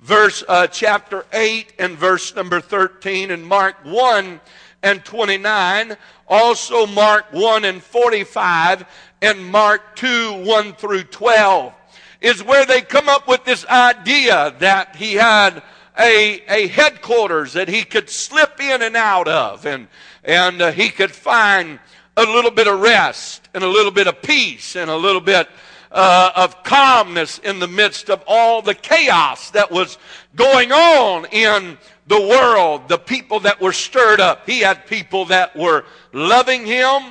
verse 0.00 0.44
uh, 0.48 0.68
chapter 0.68 1.26
8 1.32 1.72
and 1.80 1.98
verse 1.98 2.34
number 2.36 2.60
13, 2.60 3.32
and 3.32 3.44
Mark 3.44 3.76
1 3.84 4.40
and 4.84 5.04
29, 5.04 5.96
also 6.28 6.86
Mark 6.86 7.32
1 7.32 7.64
and 7.64 7.82
45, 7.82 8.86
and 9.22 9.44
Mark 9.44 9.96
2 9.96 10.44
1 10.44 10.74
through 10.74 11.02
12, 11.02 11.72
is 12.20 12.44
where 12.44 12.64
they 12.64 12.80
come 12.80 13.08
up 13.08 13.26
with 13.26 13.44
this 13.44 13.66
idea 13.66 14.54
that 14.60 14.94
he 14.94 15.14
had 15.14 15.60
a, 15.98 16.42
a 16.48 16.66
headquarters 16.68 17.54
that 17.54 17.68
he 17.68 17.82
could 17.82 18.10
slip 18.10 18.60
in 18.60 18.82
and 18.82 18.96
out 18.96 19.28
of 19.28 19.66
and, 19.66 19.88
and 20.24 20.60
uh, 20.60 20.72
he 20.72 20.90
could 20.90 21.10
find 21.10 21.78
a 22.16 22.22
little 22.22 22.50
bit 22.50 22.66
of 22.66 22.80
rest 22.80 23.48
and 23.54 23.62
a 23.62 23.68
little 23.68 23.90
bit 23.90 24.06
of 24.06 24.22
peace 24.22 24.76
and 24.76 24.90
a 24.90 24.96
little 24.96 25.20
bit 25.20 25.48
uh, 25.92 26.30
of 26.34 26.62
calmness 26.62 27.38
in 27.38 27.58
the 27.58 27.68
midst 27.68 28.10
of 28.10 28.22
all 28.26 28.62
the 28.62 28.74
chaos 28.74 29.50
that 29.50 29.70
was 29.70 29.98
going 30.34 30.72
on 30.72 31.26
in 31.30 31.78
the 32.06 32.20
world, 32.20 32.88
the 32.88 32.98
people 32.98 33.40
that 33.40 33.60
were 33.60 33.72
stirred 33.72 34.20
up. 34.20 34.48
He 34.48 34.60
had 34.60 34.86
people 34.86 35.26
that 35.26 35.56
were 35.56 35.84
loving 36.12 36.64
him. 36.66 37.02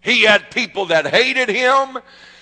He 0.00 0.22
had 0.22 0.50
people 0.50 0.86
that 0.86 1.06
hated 1.06 1.48
him. 1.48 1.98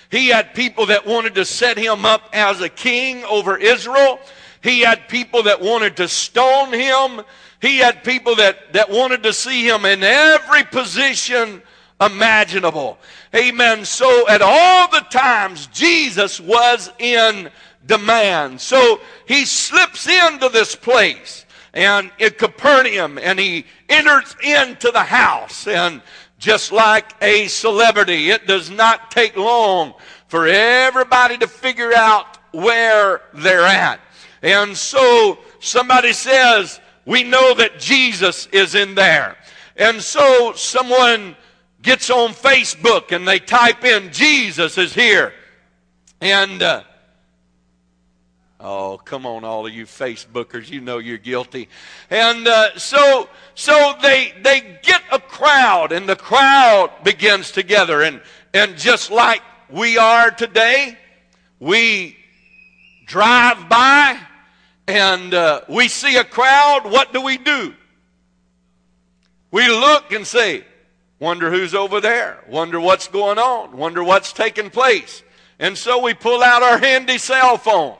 He 0.09 0.27
had 0.27 0.53
people 0.53 0.87
that 0.87 1.05
wanted 1.05 1.35
to 1.35 1.45
set 1.45 1.77
him 1.77 2.05
up 2.05 2.29
as 2.33 2.61
a 2.61 2.69
king 2.69 3.23
over 3.23 3.57
Israel. 3.57 4.19
He 4.63 4.79
had 4.79 5.09
people 5.09 5.43
that 5.43 5.61
wanted 5.61 5.97
to 5.97 6.07
stone 6.07 6.71
him. 6.71 7.25
He 7.61 7.77
had 7.77 8.03
people 8.03 8.37
that, 8.37 8.73
that 8.73 8.89
wanted 8.89 9.23
to 9.23 9.33
see 9.33 9.67
him 9.67 9.83
in 9.85 10.03
every 10.03 10.63
position 10.63 11.61
imaginable. 11.99 12.97
Amen. 13.35 13.83
So 13.83 14.27
at 14.29 14.41
all 14.41 14.89
the 14.89 15.05
times, 15.09 15.67
Jesus 15.67 16.39
was 16.39 16.89
in 16.97 17.49
demand. 17.85 18.61
So 18.61 19.01
he 19.27 19.45
slips 19.45 20.07
into 20.07 20.47
this 20.49 20.75
place 20.75 21.45
and 21.73 22.11
in 22.19 22.31
Capernaum 22.31 23.17
and 23.17 23.37
he 23.37 23.65
enters 23.89 24.35
into 24.43 24.91
the 24.91 25.03
house 25.03 25.67
and 25.67 26.01
just 26.37 26.71
like 26.71 27.13
a 27.21 27.47
celebrity, 27.47 28.29
it 28.29 28.47
does 28.47 28.69
not 28.69 29.11
take 29.11 29.35
long 29.35 29.93
for 30.27 30.47
everybody 30.47 31.37
to 31.37 31.47
figure 31.47 31.93
out 31.93 32.37
where 32.53 33.21
they're 33.33 33.61
at. 33.61 33.99
And 34.43 34.75
so 34.75 35.39
somebody 35.59 36.11
says, 36.11 36.81
we 37.05 37.23
know 37.23 37.53
that 37.55 37.79
Jesus 37.79 38.47
is 38.47 38.75
in 38.75 38.93
there. 38.93 39.37
And 39.77 40.01
so 40.01 40.51
someone 40.53 41.35
gets 41.81 42.09
on 42.09 42.31
Facebook 42.31 43.13
and 43.13 43.27
they 43.27 43.39
type 43.39 43.85
in, 43.85 44.11
Jesus 44.11 44.77
is 44.77 44.93
here. 44.93 45.33
And, 46.19 46.61
uh, 46.61 46.83
oh, 48.59 48.97
come 48.97 49.25
on, 49.25 49.45
all 49.45 49.65
of 49.65 49.73
you 49.73 49.85
Facebookers, 49.85 50.69
you 50.69 50.81
know 50.81 50.97
you're 50.97 51.17
guilty. 51.17 51.69
And 52.09 52.45
uh, 52.45 52.77
so, 52.77 53.29
so 53.55 53.95
they, 54.01 54.33
they 54.41 54.79
get 54.83 55.01
a 55.09 55.19
crowd 55.19 55.93
and 55.93 56.07
the 56.07 56.17
crowd 56.17 56.91
begins 57.05 57.51
together. 57.51 58.01
And, 58.01 58.21
and 58.53 58.77
just 58.77 59.09
like 59.09 59.41
we 59.69 59.97
are 59.97 60.31
today, 60.31 60.97
we 61.59 62.17
drive 63.05 63.69
by 63.69 64.19
and 64.87 65.33
uh, 65.33 65.61
we 65.69 65.87
see 65.87 66.17
a 66.17 66.23
crowd, 66.23 66.83
what 66.85 67.13
do 67.13 67.21
we 67.21 67.37
do? 67.37 67.73
We 69.51 69.67
look 69.67 70.11
and 70.11 70.25
say, 70.25 70.65
wonder 71.19 71.51
who's 71.51 71.73
over 71.73 72.01
there, 72.01 72.43
wonder 72.47 72.79
what's 72.79 73.07
going 73.07 73.37
on, 73.37 73.77
wonder 73.77 74.03
what's 74.03 74.33
taking 74.33 74.69
place. 74.69 75.23
And 75.59 75.77
so 75.77 76.01
we 76.01 76.13
pull 76.13 76.43
out 76.43 76.63
our 76.63 76.77
handy 76.77 77.17
cell 77.17 77.57
phone 77.57 77.95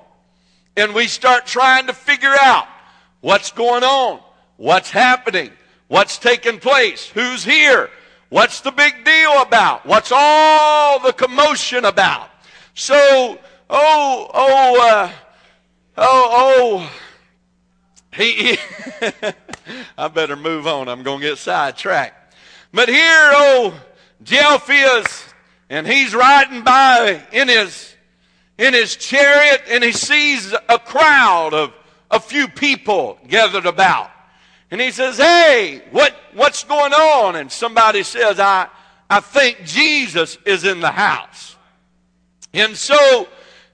and 0.75 0.93
we 0.93 1.07
start 1.07 1.45
trying 1.45 1.87
to 1.87 1.93
figure 1.93 2.35
out 2.41 2.67
what's 3.21 3.51
going 3.51 3.83
on, 3.83 4.19
what's 4.57 4.89
happening, 4.89 5.51
what's 5.87 6.17
taking 6.17 6.59
place, 6.59 7.07
who's 7.07 7.43
here, 7.43 7.89
what's 8.29 8.61
the 8.61 8.71
big 8.71 9.05
deal 9.05 9.41
about, 9.41 9.85
what's 9.85 10.11
all 10.13 10.99
the 10.99 11.13
commotion 11.13 11.85
about. 11.85 12.29
So, 12.73 13.37
oh, 13.69 14.31
oh, 14.33 14.89
uh, 14.89 15.11
Oh, 15.97 16.87
oh. 16.87 16.91
He, 18.15 18.57
I 19.97 20.07
better 20.07 20.35
move 20.35 20.67
on. 20.67 20.87
I'm 20.87 21.03
going 21.03 21.21
to 21.21 21.27
get 21.29 21.37
sidetracked. 21.37 22.35
But 22.73 22.89
here, 22.89 23.31
oh, 23.33 23.79
Jeff 24.23 24.69
is, 24.69 25.25
and 25.69 25.87
he's 25.87 26.13
riding 26.13 26.63
by 26.63 27.23
in 27.31 27.47
his, 27.47 27.93
in 28.57 28.73
his 28.73 28.95
chariot, 28.95 29.63
and 29.69 29.83
he 29.83 29.91
sees 29.91 30.53
a 30.69 30.79
crowd 30.79 31.53
of 31.53 31.73
a 32.09 32.19
few 32.19 32.47
people 32.47 33.17
gathered 33.27 33.65
about. 33.65 34.11
And 34.71 34.81
he 34.81 34.91
says, 34.91 35.17
Hey, 35.17 35.83
what, 35.91 36.15
what's 36.33 36.63
going 36.63 36.93
on? 36.93 37.35
And 37.35 37.51
somebody 37.51 38.03
says, 38.03 38.39
I, 38.39 38.67
I 39.09 39.19
think 39.19 39.65
Jesus 39.65 40.37
is 40.45 40.63
in 40.63 40.79
the 40.79 40.91
house. 40.91 41.55
And 42.53 42.75
so 42.75 43.27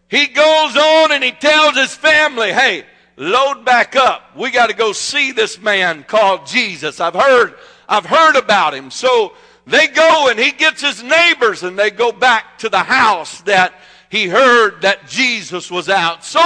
he 0.10 0.28
goes 0.28 0.76
on 0.76 1.12
and 1.12 1.24
he 1.24 1.32
tells 1.32 1.78
his 1.78 1.94
family, 1.94 2.52
hey, 2.52 2.84
load 3.16 3.64
back 3.64 3.96
up. 3.96 4.36
We 4.36 4.50
got 4.50 4.68
to 4.70 4.76
go 4.76 4.92
see 4.92 5.32
this 5.32 5.60
man 5.62 6.04
called 6.04 6.48
Jesus. 6.48 7.00
I've 7.00 7.14
heard, 7.14 7.56
I've 7.88 8.06
heard 8.06 8.36
about 8.36 8.74
him. 8.74 8.90
So 8.90 9.34
they 9.68 9.88
go 9.88 10.30
and 10.30 10.40
he 10.40 10.52
gets 10.52 10.82
his 10.82 11.04
neighbors 11.04 11.62
and 11.62 11.78
they 11.78 11.92
go 11.92 12.12
back 12.12 12.58
to 12.60 12.70
the 12.70 12.80
house 12.80 13.42
that 13.42 13.76
he 14.10 14.28
heard 14.28 14.82
that 14.82 15.08
Jesus 15.08 15.70
was 15.70 15.90
out. 15.90 16.26
So 16.26 16.42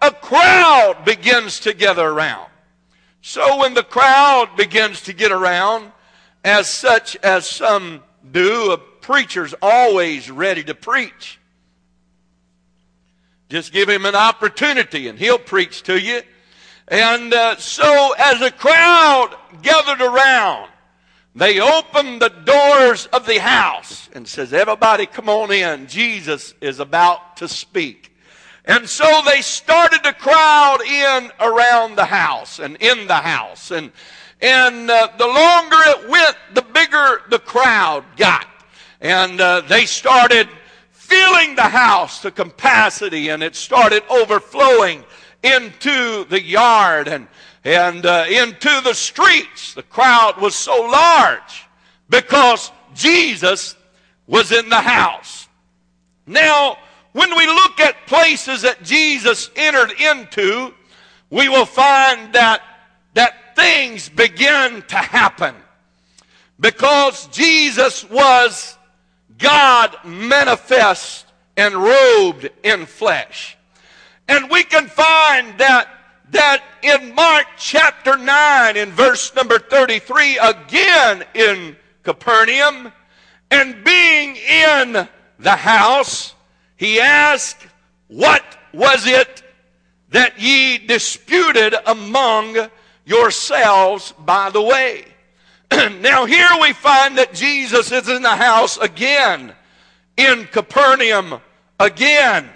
a 0.00 0.12
crowd 0.12 1.04
begins 1.04 1.60
to 1.60 1.74
gather 1.74 2.06
around. 2.06 2.48
So 3.22 3.58
when 3.58 3.74
the 3.74 3.82
crowd 3.82 4.56
begins 4.56 5.02
to 5.02 5.12
get 5.12 5.32
around, 5.32 5.90
as 6.44 6.70
such 6.70 7.16
as 7.16 7.44
some 7.44 8.04
do, 8.30 8.70
a 8.70 8.78
preacher's 8.78 9.52
always 9.60 10.30
ready 10.30 10.62
to 10.62 10.74
preach. 10.74 11.39
Just 13.50 13.72
give 13.72 13.88
him 13.88 14.06
an 14.06 14.14
opportunity 14.14 15.08
and 15.08 15.18
he'll 15.18 15.36
preach 15.36 15.82
to 15.82 16.00
you. 16.00 16.22
And 16.86 17.34
uh, 17.34 17.56
so 17.56 18.14
as 18.16 18.40
a 18.40 18.52
crowd 18.52 19.36
gathered 19.60 20.00
around, 20.00 20.70
they 21.34 21.60
opened 21.60 22.22
the 22.22 22.28
doors 22.28 23.06
of 23.06 23.26
the 23.26 23.40
house 23.40 24.08
and 24.12 24.26
says, 24.26 24.52
everybody 24.52 25.06
come 25.06 25.28
on 25.28 25.50
in. 25.50 25.88
Jesus 25.88 26.54
is 26.60 26.78
about 26.78 27.36
to 27.38 27.48
speak. 27.48 28.16
And 28.64 28.88
so 28.88 29.22
they 29.26 29.40
started 29.40 30.04
to 30.04 30.12
crowd 30.12 30.82
in 30.82 31.32
around 31.40 31.96
the 31.96 32.04
house 32.04 32.60
and 32.60 32.76
in 32.76 33.08
the 33.08 33.14
house. 33.14 33.72
And, 33.72 33.90
and 34.40 34.88
uh, 34.88 35.08
the 35.18 35.26
longer 35.26 35.76
it 35.76 36.08
went, 36.08 36.36
the 36.54 36.62
bigger 36.62 37.22
the 37.30 37.40
crowd 37.40 38.04
got. 38.16 38.46
And 39.00 39.40
uh, 39.40 39.62
they 39.62 39.86
started 39.86 40.48
filling 41.10 41.56
the 41.56 41.62
house 41.62 42.22
to 42.22 42.30
capacity 42.30 43.28
and 43.28 43.42
it 43.42 43.56
started 43.56 44.02
overflowing 44.08 45.04
into 45.42 46.24
the 46.24 46.40
yard 46.40 47.08
and 47.08 47.26
and 47.64 48.06
uh, 48.06 48.24
into 48.28 48.80
the 48.84 48.94
streets. 48.94 49.74
The 49.74 49.82
crowd 49.82 50.40
was 50.40 50.54
so 50.54 50.80
large 50.80 51.66
because 52.08 52.70
Jesus 52.94 53.76
was 54.26 54.52
in 54.52 54.68
the 54.68 54.80
house. 54.80 55.48
Now, 56.26 56.78
when 57.12 57.36
we 57.36 57.46
look 57.46 57.80
at 57.80 58.06
places 58.06 58.62
that 58.62 58.82
Jesus 58.82 59.50
entered 59.56 59.92
into, 60.00 60.72
we 61.28 61.48
will 61.48 61.66
find 61.66 62.32
that, 62.32 62.62
that 63.14 63.56
things 63.56 64.08
begin 64.08 64.82
to 64.82 64.96
happen. 64.96 65.54
Because 66.58 67.26
Jesus 67.28 68.08
was 68.08 68.76
God 69.40 69.96
manifest 70.04 71.26
and 71.56 71.74
robed 71.74 72.48
in 72.62 72.86
flesh. 72.86 73.56
And 74.28 74.50
we 74.50 74.62
can 74.62 74.86
find 74.86 75.58
that 75.58 75.88
that 76.30 76.62
in 76.82 77.14
Mark 77.14 77.46
chapter 77.56 78.16
9 78.16 78.76
in 78.76 78.90
verse 78.92 79.34
number 79.34 79.58
33 79.58 80.38
again 80.38 81.24
in 81.34 81.76
Capernaum 82.04 82.92
and 83.50 83.82
being 83.84 84.36
in 84.36 85.08
the 85.40 85.56
house 85.56 86.34
he 86.76 87.00
asked 87.00 87.66
what 88.06 88.44
was 88.72 89.06
it 89.06 89.42
that 90.10 90.40
ye 90.40 90.78
disputed 90.78 91.74
among 91.86 92.56
yourselves 93.04 94.14
by 94.20 94.50
the 94.50 94.62
way 94.62 95.04
now 96.00 96.24
here 96.24 96.48
we 96.60 96.72
find 96.72 97.18
that 97.18 97.34
Jesus 97.34 97.92
is 97.92 98.08
in 98.08 98.22
the 98.22 98.28
house 98.28 98.76
again 98.78 99.54
in 100.16 100.44
Capernaum 100.46 101.40
again 101.78 102.48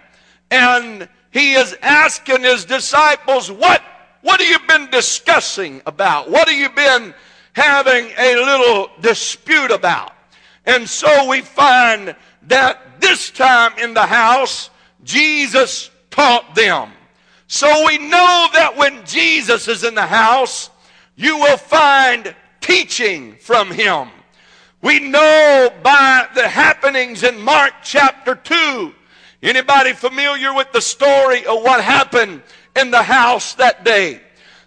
and 0.51 1.09
he 1.31 1.55
is 1.55 1.77
asking 1.83 2.43
his 2.43 2.65
disciples, 2.65 3.51
what, 3.51 3.83
what 4.23 4.41
have 4.41 4.49
you 4.49 4.67
been 4.69 4.89
discussing 4.91 5.83
about? 5.85 6.31
What 6.31 6.49
have 6.49 6.57
you 6.57 6.71
been 6.71 7.13
having 7.55 8.13
a 8.17 8.37
little 8.37 8.91
dispute 9.01 9.73
about? 9.73 10.13
And 10.65 10.89
so 10.89 11.29
we 11.29 11.41
find 11.41 12.15
that 12.43 13.01
this 13.01 13.31
time 13.31 13.73
in 13.79 13.95
the 13.95 14.07
house, 14.07 14.71
Jesus 15.03 15.91
taught 16.11 16.55
them. 16.55 16.93
So 17.49 17.85
we 17.85 17.99
know 17.99 18.47
that 18.55 18.75
when 18.77 19.05
Jesus 19.05 19.67
is 19.67 19.83
in 19.83 19.97
the 19.97 20.07
house, 20.07 20.71
you 21.17 21.37
will 21.37 21.57
find 21.57 22.35
teaching 22.65 23.37
from 23.37 23.71
him. 23.71 24.09
We 24.83 25.01
know 25.01 25.71
by 25.83 26.29
the 26.35 26.49
happenings 26.49 27.23
in 27.23 27.41
Mark 27.41 27.73
chapter 27.83 28.35
2 28.35 28.95
Anybody 29.45 29.93
familiar 29.93 30.55
with 30.55 30.73
the 30.73 30.81
story 30.81 31.45
of 31.45 31.63
what 31.63 31.85
happened 31.85 32.43
in 32.75 32.91
the 32.91 33.03
house 33.03 33.53
that 33.57 33.85
day? 33.85 34.23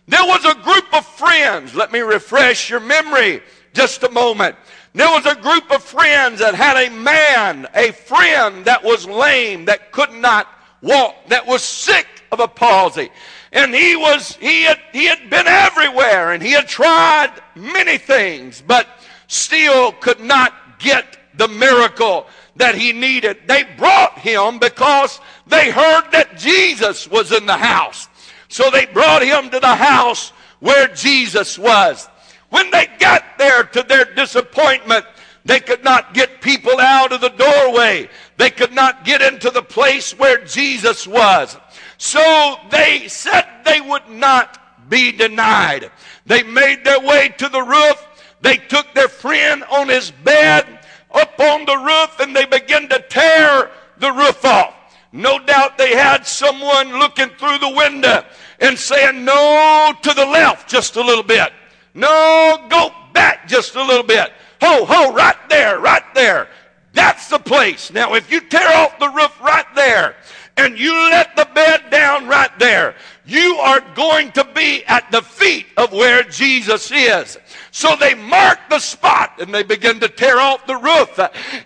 There 0.08 0.24
was 0.24 0.46
a 0.46 0.54
group 0.62 0.94
of 0.94 1.04
friends. 1.04 1.74
Let 1.74 1.92
me 1.92 2.02
refresh 2.02 2.70
your 2.70 2.80
memory 2.80 3.42
just 3.74 4.04
a 4.04 4.12
moment. 4.12 4.56
There 4.94 5.10
was 5.10 5.26
a 5.26 5.34
group 5.34 5.72
of 5.72 5.84
friends 5.84 6.42
that 6.42 6.54
had 6.54 6.78
a 6.78 6.92
man, 6.92 7.68
a 7.74 7.92
friend 7.92 8.66
that 8.66 8.84
was 8.84 9.08
lame, 9.08 9.66
that 9.66 9.92
could 9.92 10.14
not 10.14 10.48
walk, 10.84 11.16
that 11.30 11.48
was 11.48 11.64
sick 11.64 12.06
of 12.32 12.40
a 12.40 12.48
palsy. 12.48 13.10
And 13.52 13.74
he 13.74 13.96
was, 13.96 14.36
he 14.36 14.64
had, 14.64 14.80
he 14.92 15.06
had 15.06 15.30
been 15.30 15.48
everywhere 15.48 16.32
and 16.32 16.44
he 16.44 16.52
had 16.52 16.68
tried 16.68 17.32
many 17.56 17.98
things, 17.98 18.62
but 18.66 18.88
still 19.28 19.94
could 19.94 20.20
not 20.20 20.80
get 20.80 21.18
the 21.36 21.48
miracle 21.48 22.28
that 22.58 22.76
he 22.76 22.92
needed. 22.92 23.38
They 23.46 23.64
brought 23.78 24.18
him 24.20 24.60
because 24.60 25.20
they 25.46 25.72
heard 25.72 26.12
that 26.12 26.38
Jesus 26.38 27.10
was 27.10 27.32
in 27.32 27.46
the 27.46 27.58
house. 27.58 28.08
So 28.50 28.70
they 28.72 28.86
brought 28.86 29.24
him 29.24 29.50
to 29.52 29.60
the 29.60 29.76
house 29.76 30.30
where 30.60 30.88
Jesus 30.90 31.58
was. 31.58 32.10
When 32.50 32.70
they 32.72 32.88
got 33.00 33.24
there 33.38 33.64
to 33.64 33.84
their 33.84 34.06
disappointment, 34.06 35.06
they 35.46 35.60
could 35.60 35.84
not 35.84 36.14
get 36.14 36.42
people 36.42 36.80
out 36.80 37.14
of 37.14 37.22
the 37.22 37.30
doorway. 37.30 38.10
They 38.38 38.50
could 38.50 38.74
not 38.74 39.06
get 39.06 39.22
into 39.22 39.50
the 39.50 39.62
place 39.62 40.18
where 40.18 40.44
Jesus 40.44 41.08
was. 41.08 41.58
So 41.98 42.58
they 42.70 43.08
said 43.08 43.46
they 43.66 43.82
would 43.82 44.08
not 44.10 44.90
be 44.90 45.12
denied. 45.12 45.92
They 46.26 46.44
made 46.44 46.84
their 46.84 47.00
way 47.00 47.30
to 47.38 47.50
the 47.50 47.62
roof. 47.62 48.08
They 48.42 48.58
took 48.58 48.94
their 48.94 49.08
friend 49.08 49.64
on 49.64 49.90
his 49.90 50.12
bed 50.12 50.66
up 51.12 51.40
on 51.40 51.66
the 51.66 51.78
roof 51.78 52.20
and 52.20 52.36
they 52.36 52.46
began 52.46 52.88
to 52.90 53.00
tear 53.10 53.72
the 53.98 54.12
roof 54.12 54.46
off. 54.46 54.74
No 55.12 55.40
doubt 55.40 55.78
they 55.78 55.96
had 55.96 56.28
someone 56.28 57.00
looking 57.00 57.30
through 57.30 57.58
the 57.60 57.74
window 57.76 58.24
and 58.60 58.78
saying, 58.78 59.26
No, 59.26 59.94
to 60.02 60.14
the 60.14 60.26
left 60.26 60.70
just 60.70 60.96
a 60.96 61.02
little 61.02 61.24
bit. 61.24 61.52
No, 61.94 62.66
go 62.70 62.92
back 63.14 63.48
just 63.48 63.76
a 63.76 63.84
little 63.84 64.04
bit. 64.04 64.32
Ho, 64.62 64.86
ho, 64.86 65.14
right 65.14 65.38
there, 65.50 65.80
right 65.80 66.04
there. 66.14 66.50
That's 66.94 67.30
the 67.30 67.40
place. 67.40 67.92
Now, 67.92 68.14
if 68.16 68.32
you 68.32 68.42
tear 68.42 68.70
off 68.78 69.00
the 69.00 69.10
roof 69.10 69.40
right 69.42 69.66
there 69.76 70.16
and 70.58 70.78
you 70.78 70.92
let 70.92 71.36
the 71.36 71.48
bed 71.54 71.90
down 71.90 72.28
right 72.28 72.52
there, 72.60 72.96
you 73.26 73.56
are 73.58 73.82
going 73.94 74.32
to 74.32 74.44
be 74.56 74.84
at 74.86 75.12
the 75.12 75.22
feet 75.22 75.68
of 75.78 75.92
where 75.92 76.24
Jesus 76.24 76.92
is. 76.92 77.38
So 77.72 77.96
they 77.96 78.16
marked 78.16 78.70
the 78.70 78.80
spot 78.80 79.40
and 79.40 79.54
they 79.54 79.64
began 79.64 80.00
to 80.00 80.08
tear 80.08 80.40
off 80.40 80.66
the 80.66 80.78
roof. 80.78 81.20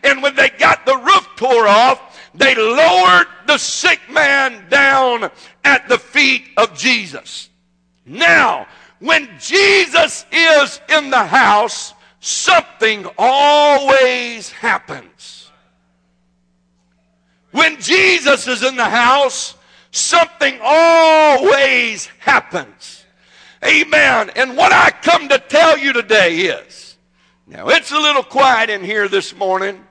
And 0.04 0.22
when 0.22 0.36
they 0.36 0.50
got 0.50 0.86
the 0.86 0.98
roof 0.98 1.28
tore 1.36 1.68
off, 1.68 2.20
they 2.34 2.56
lowered 2.56 3.28
the 3.48 3.58
sick 3.58 4.00
man 4.10 4.68
down 4.70 5.30
at 5.64 5.88
the 5.88 5.98
feet 5.98 6.44
of 6.58 6.78
Jesus. 6.78 7.50
Now, 8.06 8.68
when 9.00 9.30
Jesus 9.40 10.26
is 10.32 10.82
in 10.90 11.10
the 11.10 11.24
house, 11.24 11.94
something 12.20 13.06
always 13.18 14.52
happens. 14.52 15.41
When 17.52 17.80
Jesus 17.80 18.48
is 18.48 18.64
in 18.64 18.76
the 18.76 18.86
house, 18.86 19.56
something 19.92 20.60
always 20.64 22.08
happens. 22.20 23.06
Amen. 23.64 24.32
And 24.36 24.58
what 24.58 24.72
I 24.74 24.92
come 24.92 25.30
to 25.30 25.38
tell 25.38 25.78
you 25.78 25.94
today 25.94 26.38
is, 26.38 26.98
now 27.46 27.68
it's 27.68 27.92
a 27.92 28.00
little 28.00 28.24
quiet 28.24 28.70
in 28.70 28.84
here 28.84 29.08
this 29.08 29.36
morning, 29.36 29.86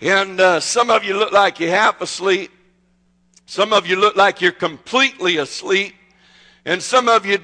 and 0.00 0.40
uh, 0.40 0.60
some 0.60 0.90
of 0.90 1.04
you 1.04 1.16
look 1.18 1.32
like 1.32 1.60
you're 1.60 1.70
half 1.70 2.00
asleep. 2.00 2.50
Some 3.46 3.72
of 3.72 3.86
you 3.86 3.96
look 3.96 4.16
like 4.16 4.40
you're 4.40 4.52
completely 4.52 5.36
asleep. 5.36 5.94
And 6.64 6.82
some 6.82 7.08
of 7.08 7.26
you, 7.26 7.38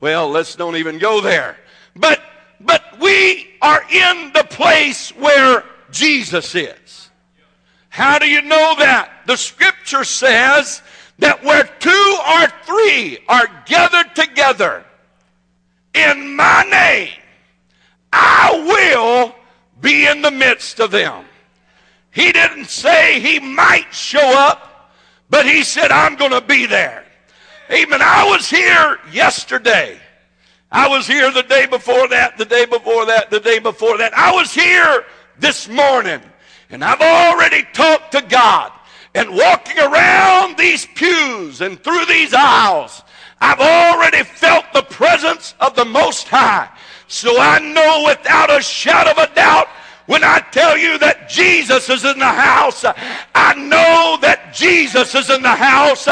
well, 0.00 0.28
let's 0.28 0.54
don't 0.54 0.76
even 0.76 0.98
go 0.98 1.20
there. 1.20 1.56
But, 1.96 2.22
but 2.60 3.00
we 3.00 3.48
are 3.62 3.82
in 3.90 4.32
the 4.34 4.44
place 4.44 5.10
where 5.16 5.64
Jesus 5.90 6.54
is. 6.54 7.07
How 7.88 8.18
do 8.18 8.28
you 8.28 8.42
know 8.42 8.74
that? 8.78 9.10
The 9.26 9.36
scripture 9.36 10.04
says 10.04 10.82
that 11.18 11.42
where 11.42 11.64
two 11.80 12.18
or 12.30 12.48
three 12.64 13.18
are 13.28 13.48
gathered 13.66 14.14
together 14.14 14.84
in 15.94 16.36
my 16.36 16.64
name, 16.70 17.10
I 18.12 18.64
will 18.66 19.34
be 19.80 20.06
in 20.06 20.22
the 20.22 20.30
midst 20.30 20.80
of 20.80 20.90
them. 20.90 21.24
He 22.10 22.32
didn't 22.32 22.66
say 22.66 23.20
he 23.20 23.38
might 23.38 23.92
show 23.92 24.38
up, 24.38 24.92
but 25.30 25.46
he 25.46 25.62
said, 25.62 25.90
I'm 25.90 26.16
going 26.16 26.32
to 26.32 26.40
be 26.40 26.66
there. 26.66 27.04
Amen. 27.70 28.00
I 28.02 28.28
was 28.28 28.48
here 28.48 28.98
yesterday. 29.12 30.00
I 30.70 30.88
was 30.88 31.06
here 31.06 31.30
the 31.30 31.42
day 31.42 31.66
before 31.66 32.08
that, 32.08 32.36
the 32.38 32.44
day 32.44 32.64
before 32.64 33.06
that, 33.06 33.30
the 33.30 33.40
day 33.40 33.58
before 33.58 33.98
that. 33.98 34.12
I 34.14 34.32
was 34.32 34.52
here 34.52 35.04
this 35.38 35.68
morning, 35.68 36.20
and 36.70 36.84
I've 36.84 37.00
already 37.00 37.64
talked 37.72 38.12
to 38.12 38.22
God 38.22 38.72
and 39.14 39.30
walking 39.30 39.78
around 39.78 40.56
these 40.56 40.86
pews 40.86 41.60
and 41.60 41.82
through 41.82 42.04
these 42.06 42.34
aisles, 42.34 43.02
I've 43.40 43.60
already 43.60 44.24
felt 44.24 44.64
the 44.72 44.82
presence 44.82 45.54
of 45.60 45.74
the 45.74 45.84
Most 45.84 46.28
High. 46.28 46.68
So 47.06 47.38
I 47.38 47.58
know 47.58 48.04
without 48.06 48.50
a 48.50 48.62
shadow 48.62 49.12
of 49.12 49.30
a 49.30 49.34
doubt 49.34 49.68
when 50.06 50.24
I 50.24 50.40
tell 50.52 50.76
you 50.76 50.98
that 50.98 51.28
Jesus 51.28 51.88
is 51.90 52.04
in 52.04 52.18
the 52.18 52.24
house, 52.24 52.82
I 53.34 53.54
know 53.54 54.16
that 54.22 54.54
Jesus 54.54 55.14
is 55.14 55.28
in 55.28 55.42
the 55.42 55.48
house 55.48 56.06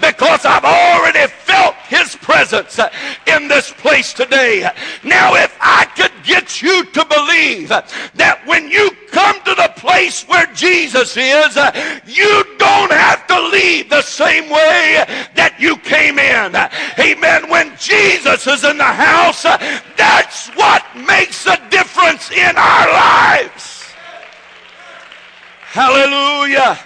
because 0.00 0.44
I've 0.44 0.64
already 0.64 1.30
felt 1.44 1.71
his 1.92 2.16
presence 2.16 2.80
in 3.26 3.48
this 3.48 3.70
place 3.70 4.14
today. 4.14 4.68
Now, 5.04 5.34
if 5.34 5.54
I 5.60 5.84
could 5.94 6.12
get 6.24 6.62
you 6.62 6.84
to 6.84 7.04
believe 7.04 7.68
that 7.68 8.40
when 8.46 8.70
you 8.70 8.90
come 9.10 9.36
to 9.44 9.54
the 9.54 9.70
place 9.76 10.26
where 10.26 10.46
Jesus 10.54 11.16
is, 11.18 11.52
you 12.06 12.44
don't 12.56 12.92
have 12.92 13.26
to 13.26 13.38
leave 13.48 13.90
the 13.90 14.00
same 14.00 14.48
way 14.48 15.04
that 15.36 15.56
you 15.58 15.76
came 15.76 16.18
in. 16.18 16.56
Amen. 16.98 17.50
When 17.50 17.76
Jesus 17.76 18.46
is 18.46 18.64
in 18.64 18.78
the 18.78 18.84
house, 18.84 19.42
that's 19.96 20.48
what 20.56 20.82
makes 20.96 21.46
a 21.46 21.60
difference 21.68 22.30
in 22.30 22.56
our 22.56 22.86
lives. 22.88 23.92
Hallelujah. 25.60 26.78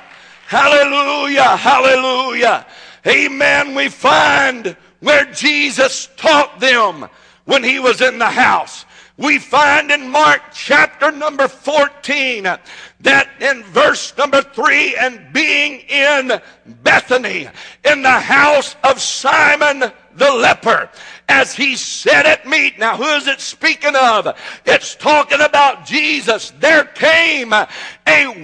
Hallelujah. 0.48 1.56
Hallelujah. 1.56 2.66
Amen. 3.06 3.74
We 3.74 3.88
find 3.88 4.76
where 5.06 5.24
Jesus 5.26 6.08
taught 6.16 6.58
them 6.58 7.08
when 7.44 7.62
he 7.62 7.78
was 7.78 8.00
in 8.00 8.18
the 8.18 8.24
house. 8.28 8.84
We 9.16 9.38
find 9.38 9.92
in 9.92 10.10
Mark 10.10 10.42
chapter 10.52 11.12
number 11.12 11.46
14 11.46 12.42
that 12.42 13.28
in 13.40 13.62
verse 13.62 14.16
number 14.18 14.42
3 14.42 14.96
and 14.96 15.32
being 15.32 15.78
in 15.82 16.40
Bethany 16.82 17.48
in 17.88 18.02
the 18.02 18.18
house 18.18 18.74
of 18.82 19.00
Simon 19.00 19.92
the 20.16 20.30
leper 20.30 20.90
as 21.28 21.54
he 21.54 21.76
sat 21.76 22.26
at 22.26 22.46
meat. 22.46 22.78
Now, 22.78 22.96
who 22.96 23.04
is 23.04 23.26
it 23.26 23.40
speaking 23.40 23.94
of? 23.96 24.28
It's 24.64 24.94
talking 24.94 25.40
about 25.40 25.86
Jesus. 25.86 26.52
There 26.58 26.84
came 26.84 27.52
a 27.52 27.66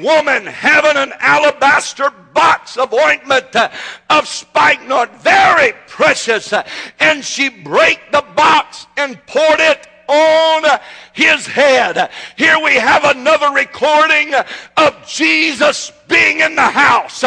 woman 0.03 0.47
having 0.47 0.97
an 0.97 1.13
alabaster 1.19 2.11
box 2.35 2.77
of 2.77 2.93
ointment 2.93 3.55
uh, 3.55 3.71
of 4.11 4.27
spikenard, 4.27 5.11
very 5.21 5.73
precious, 5.87 6.53
uh, 6.53 6.67
and 6.99 7.25
she 7.25 7.49
break 7.49 8.01
the 8.11 8.25
box 8.35 8.87
and 8.97 9.25
poured 9.27 9.61
it 9.61 9.87
on 10.09 10.65
his 11.13 11.47
head. 11.47 12.11
Here 12.37 12.59
we 12.63 12.75
have 12.75 13.05
another 13.05 13.51
recording 13.53 14.35
of 14.77 15.07
Jesus 15.07 15.93
being 16.09 16.41
in 16.41 16.55
the 16.55 16.63
house. 16.63 17.25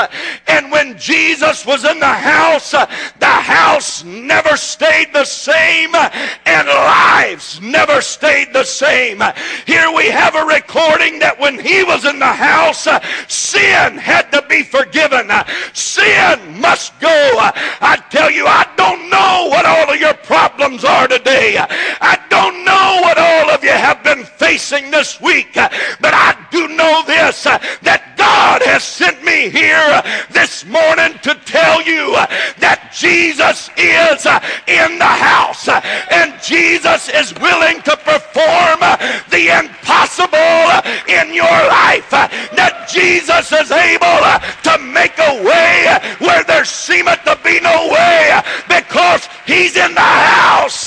And 0.47 0.71
when 0.71 0.97
Jesus 0.97 1.65
was 1.65 1.85
in 1.85 1.99
the 1.99 2.05
house, 2.05 2.71
the 2.71 3.25
house 3.25 4.03
never 4.03 4.55
stayed 4.57 5.11
the 5.13 5.25
same 5.25 5.95
and 5.95 6.67
lives 6.67 7.59
never 7.61 8.01
stayed 8.01 8.53
the 8.53 8.63
same. 8.63 9.21
Here 9.65 9.91
we 9.91 10.09
have 10.09 10.35
a 10.35 10.45
recording 10.45 11.19
that 11.19 11.39
when 11.39 11.59
he 11.59 11.83
was 11.83 12.05
in 12.05 12.19
the 12.19 12.25
house, 12.25 12.87
sin 13.27 13.97
had 13.97 14.31
to 14.31 14.41
be 14.47 14.63
forgiven. 14.63 15.31
Sin 15.73 16.61
must 16.61 16.97
go. 16.99 17.09
I 17.09 18.01
tell 18.09 18.31
you, 18.31 18.45
I 18.45 18.67
don't 18.77 19.09
know 19.09 19.47
what 19.49 19.65
all 19.65 19.93
of 19.93 19.99
your 19.99 20.13
problems 20.13 20.83
are 20.85 21.07
today. 21.07 21.57
I 21.57 22.19
don't 22.29 22.63
know 22.63 22.99
what 23.01 23.17
all 23.45 23.51
of 23.51 23.63
you 23.63 23.69
have 23.69 24.03
been 24.03 24.23
facing 24.23 24.89
this 24.89 25.21
week, 25.21 25.53
but 25.53 26.13
I 26.13 26.35
do 26.49 26.67
know 26.67 27.03
this 27.05 27.43
that 27.43 28.15
God 28.17 28.61
has 28.63 28.83
sent 28.83 29.23
me 29.23 29.49
here 29.49 30.01
this 30.31 30.65
morning 30.65 31.13
to 31.21 31.37
tell 31.45 31.81
you 31.85 32.17
that 32.57 32.89
Jesus 32.89 33.69
is 33.77 34.25
in 34.65 34.97
the 34.97 35.13
house 35.29 35.69
and 35.69 36.33
Jesus 36.41 37.09
is 37.09 37.37
willing 37.37 37.85
to 37.85 37.93
perform 38.01 38.81
the 39.29 39.53
impossible 39.61 40.65
in 41.05 41.33
your 41.37 41.59
life. 41.69 42.09
That 42.09 42.89
Jesus 42.89 43.51
is 43.53 43.69
able 43.69 44.21
to 44.65 44.73
make 44.89 45.17
a 45.21 45.43
way 45.45 45.93
where 46.17 46.43
there 46.45 46.65
seemeth 46.65 47.21
to 47.25 47.37
be 47.43 47.59
no 47.61 47.93
way 47.93 48.41
because 48.65 49.29
he's 49.45 49.77
in 49.77 49.93
the 49.93 50.01
house. 50.01 50.84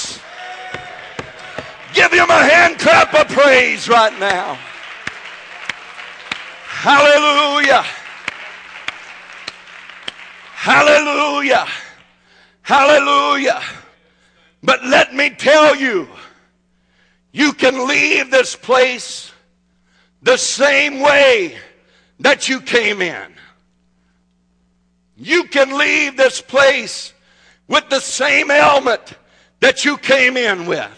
Give 1.99 2.13
him 2.13 2.31
a 2.31 2.45
hand 2.45 2.79
clap 2.79 3.13
of 3.13 3.27
praise 3.27 3.89
right 3.89 4.17
now. 4.21 4.57
Hallelujah. 6.65 7.83
Hallelujah. 10.55 11.67
Hallelujah. 12.63 13.61
But 14.63 14.85
let 14.85 15.13
me 15.13 15.31
tell 15.31 15.75
you, 15.75 16.07
you 17.33 17.53
can 17.53 17.89
leave 17.89 18.31
this 18.31 18.55
place 18.55 19.33
the 20.23 20.37
same 20.37 21.01
way 21.01 21.59
that 22.21 22.49
you 22.49 22.61
came 22.61 23.03
in. 23.03 23.35
You 25.17 25.49
can 25.49 25.77
leave 25.77 26.17
this 26.17 26.41
place 26.41 27.13
with 27.67 27.89
the 27.89 27.99
same 27.99 28.53
ailment 28.53 29.15
that 29.59 29.85
you 29.85 29.99
came 29.99 30.37
in 30.37 30.67
with. 30.67 30.98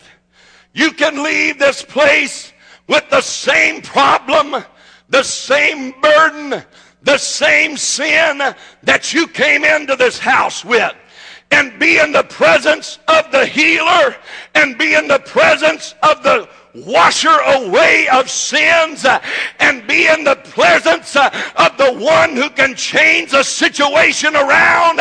You 0.72 0.92
can 0.92 1.22
leave 1.22 1.58
this 1.58 1.82
place 1.82 2.52
with 2.86 3.08
the 3.10 3.20
same 3.20 3.82
problem, 3.82 4.64
the 5.08 5.22
same 5.22 5.94
burden, 6.00 6.62
the 7.02 7.18
same 7.18 7.76
sin 7.76 8.54
that 8.82 9.14
you 9.14 9.26
came 9.26 9.64
into 9.64 9.96
this 9.96 10.18
house 10.18 10.64
with 10.64 10.94
and 11.50 11.78
be 11.78 11.98
in 11.98 12.12
the 12.12 12.22
presence 12.24 12.98
of 13.08 13.30
the 13.32 13.44
healer 13.44 14.14
and 14.54 14.78
be 14.78 14.94
in 14.94 15.08
the 15.08 15.18
presence 15.20 15.94
of 16.02 16.22
the 16.22 16.48
washer 16.74 17.36
away 17.46 18.06
of 18.12 18.30
sins 18.30 19.04
and 19.58 19.86
be 19.88 20.06
in 20.06 20.22
the 20.22 20.36
presence 20.36 21.16
of 21.16 21.76
the 21.76 21.92
one 21.98 22.36
who 22.36 22.48
can 22.50 22.74
change 22.76 23.32
the 23.32 23.42
situation 23.42 24.36
around 24.36 25.00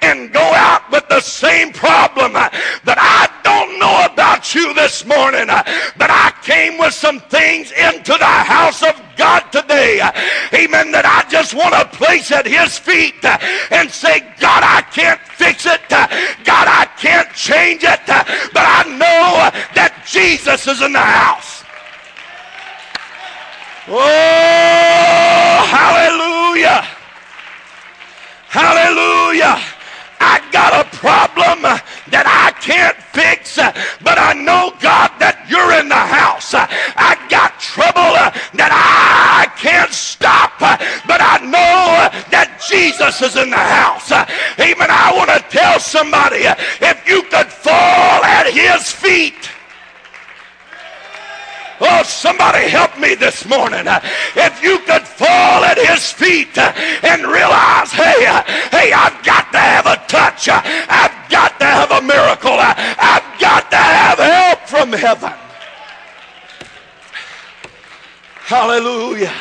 and 0.00 0.32
go 0.32 0.40
out 0.40 0.90
with 0.90 1.06
the 1.08 1.20
same 1.20 1.72
problem. 1.72 2.32
that 2.32 2.96
I 2.96 3.28
don't 3.50 3.78
know 3.78 4.06
about 4.06 4.54
you 4.54 4.72
this 4.74 5.04
morning, 5.04 5.50
uh, 5.50 5.62
but 5.96 6.10
I 6.10 6.32
came 6.42 6.78
with 6.78 6.94
some 6.94 7.20
things 7.20 7.72
into 7.72 8.12
the 8.12 8.34
house 8.54 8.82
of 8.82 8.94
God 9.16 9.40
today. 9.50 10.00
Amen. 10.54 10.92
That 10.92 11.04
I 11.04 11.28
just 11.28 11.54
want 11.54 11.74
to 11.74 11.84
place 11.96 12.30
at 12.32 12.46
his 12.46 12.78
feet 12.78 13.24
uh, 13.24 13.38
and 13.70 13.90
say, 13.90 14.20
God, 14.38 14.62
I 14.62 14.82
can't 14.92 15.20
fix 15.20 15.66
it. 15.66 15.80
Uh, 15.90 16.06
God, 16.44 16.66
I 16.68 16.86
can't 16.96 17.30
change 17.34 17.82
it. 17.82 18.00
But 18.06 18.66
I 18.78 18.84
know 18.86 19.50
that 19.74 19.92
Jesus 20.06 20.66
is 20.66 20.80
in 20.80 20.92
the 20.92 20.98
house. 20.98 21.64
Oh, 23.88 25.56
hallelujah. 25.66 26.86
Hallelujah. 28.48 29.58
I 30.20 30.44
got 30.52 30.86
a 30.86 30.88
problem 30.96 31.62
that 32.12 32.28
I 32.28 32.52
can't 32.60 32.96
fix, 33.16 33.56
but 33.56 34.18
I 34.20 34.34
know, 34.36 34.76
God, 34.80 35.10
that 35.18 35.48
you're 35.48 35.72
in 35.80 35.88
the 35.88 35.96
house. 35.96 36.52
I 36.52 37.16
got 37.32 37.58
trouble 37.58 38.12
that 38.54 38.68
I 38.68 39.48
can't 39.56 39.92
stop, 39.92 40.60
but 40.60 41.20
I 41.24 41.40
know 41.40 42.12
that 42.30 42.60
Jesus 42.68 43.22
is 43.22 43.36
in 43.36 43.48
the 43.48 43.56
house. 43.56 44.12
Amen. 44.60 44.90
I 44.92 45.16
want 45.16 45.32
to 45.32 45.40
tell 45.48 45.80
somebody 45.80 46.44
if 46.44 47.08
you 47.08 47.22
could 47.32 47.48
fall 47.48 48.20
at 48.22 48.52
his 48.52 48.92
feet. 48.92 49.48
Oh, 51.82 52.02
somebody 52.02 52.68
help 52.68 52.98
me 52.98 53.14
this 53.14 53.48
morning. 53.48 53.86
If 54.36 54.62
you 54.62 54.80
could 54.80 55.00
fall 55.08 55.64
at 55.64 55.78
his 55.78 56.12
feet 56.12 56.52
and 56.58 57.24
realize, 57.24 57.90
hey, 57.90 58.20
hey, 58.68 58.92
to 58.92 59.09
have 59.70 59.86
a 59.86 59.96
touch. 60.06 60.48
I've 60.50 61.30
got 61.30 61.58
to 61.60 61.64
have 61.64 61.90
a 61.90 62.02
miracle. 62.02 62.56
I've 62.58 63.40
got 63.40 63.70
to 63.70 63.76
have 63.76 64.18
help 64.18 64.60
from 64.68 64.92
heaven. 64.92 65.32
Hallelujah. 68.34 69.32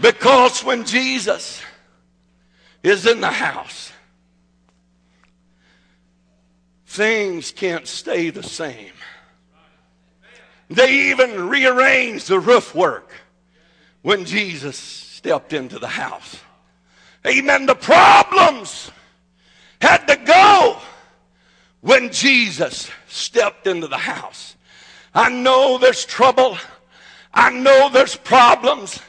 Because 0.00 0.64
when 0.64 0.84
Jesus 0.84 1.62
is 2.82 3.06
in 3.06 3.20
the 3.20 3.30
house, 3.30 3.92
things 6.86 7.52
can't 7.52 7.86
stay 7.86 8.30
the 8.30 8.42
same. 8.42 8.92
They 10.68 11.10
even 11.10 11.48
rearranged 11.48 12.28
the 12.28 12.40
roof 12.40 12.74
work 12.74 13.12
when 14.02 14.24
Jesus 14.24 14.76
stepped 14.76 15.52
into 15.52 15.78
the 15.78 15.88
house. 15.88 16.40
Amen. 17.26 17.66
The 17.66 17.74
problems 17.74 18.90
had 19.80 20.06
to 20.06 20.16
go 20.16 20.78
when 21.80 22.12
Jesus 22.12 22.90
stepped 23.08 23.66
into 23.66 23.88
the 23.88 23.98
house. 23.98 24.56
I 25.14 25.28
know 25.30 25.78
there's 25.78 26.04
trouble. 26.04 26.56
I 27.32 27.50
know 27.50 27.88
there's 27.90 28.16
problems. 28.16 29.00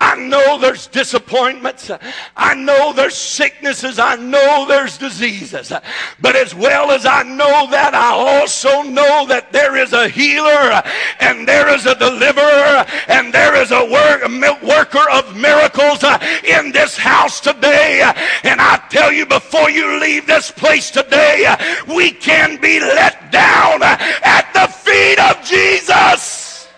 I 0.00 0.14
know 0.14 0.58
there's 0.58 0.86
disappointments. 0.86 1.90
I 2.36 2.54
know 2.54 2.92
there's 2.92 3.16
sicknesses. 3.16 3.98
I 3.98 4.14
know 4.14 4.64
there's 4.68 4.96
diseases. 4.96 5.72
But 6.20 6.36
as 6.36 6.54
well 6.54 6.92
as 6.92 7.04
I 7.04 7.24
know 7.24 7.66
that, 7.70 7.94
I 7.94 8.12
also 8.12 8.82
know 8.82 9.26
that 9.26 9.50
there 9.50 9.76
is 9.76 9.92
a 9.92 10.08
healer 10.08 10.82
and 11.18 11.48
there 11.48 11.68
is 11.74 11.84
a 11.86 11.96
deliverer 11.96 12.86
and 13.08 13.34
there 13.34 13.56
is 13.56 13.72
a 13.72 13.84
work, 13.90 14.62
worker 14.62 15.10
of 15.10 15.36
miracles 15.36 16.04
in 16.44 16.70
this 16.70 16.96
house 16.96 17.40
today. 17.40 18.08
And 18.44 18.60
I 18.60 18.77
tell 18.90 19.12
you, 19.12 19.26
before 19.26 19.70
you 19.70 20.00
leave 20.00 20.26
this 20.26 20.50
place 20.50 20.90
today, 20.90 21.54
we 21.86 22.10
can 22.10 22.60
be 22.60 22.80
let 22.80 23.30
down 23.30 23.82
at 23.82 24.50
the 24.54 24.66
feet 24.72 25.18
of 25.18 25.44
Jesus. 25.44 26.68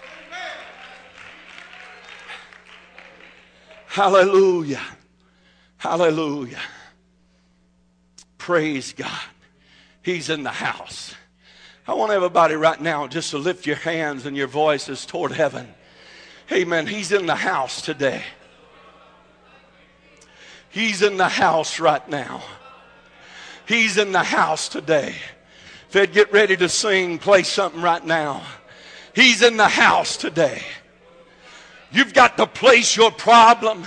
Hallelujah. 3.86 4.82
Hallelujah. 5.78 6.60
Praise 8.38 8.92
God. 8.92 9.20
He's 10.02 10.30
in 10.30 10.42
the 10.42 10.50
house. 10.50 11.14
I 11.88 11.94
want 11.94 12.12
everybody 12.12 12.54
right 12.54 12.80
now 12.80 13.06
just 13.08 13.32
to 13.32 13.38
lift 13.38 13.66
your 13.66 13.76
hands 13.76 14.26
and 14.26 14.36
your 14.36 14.46
voices 14.46 15.04
toward 15.04 15.32
heaven. 15.32 15.74
Amen. 16.52 16.86
He's 16.86 17.10
in 17.12 17.26
the 17.26 17.34
house 17.34 17.82
today. 17.82 18.22
He's 20.70 21.02
in 21.02 21.16
the 21.16 21.28
house 21.28 21.78
right 21.80 22.06
now. 22.08 22.42
He's 23.66 23.98
in 23.98 24.12
the 24.12 24.22
house 24.22 24.68
today. 24.68 25.14
If 25.86 25.92
they'd 25.92 26.12
get 26.12 26.32
ready 26.32 26.56
to 26.56 26.68
sing, 26.68 27.18
play 27.18 27.42
something 27.42 27.82
right 27.82 28.04
now. 28.04 28.42
He's 29.14 29.42
in 29.42 29.56
the 29.56 29.68
house 29.68 30.16
today. 30.16 30.62
You've 31.92 32.14
got 32.14 32.36
to 32.36 32.46
place 32.46 32.96
your 32.96 33.10
problem. 33.10 33.84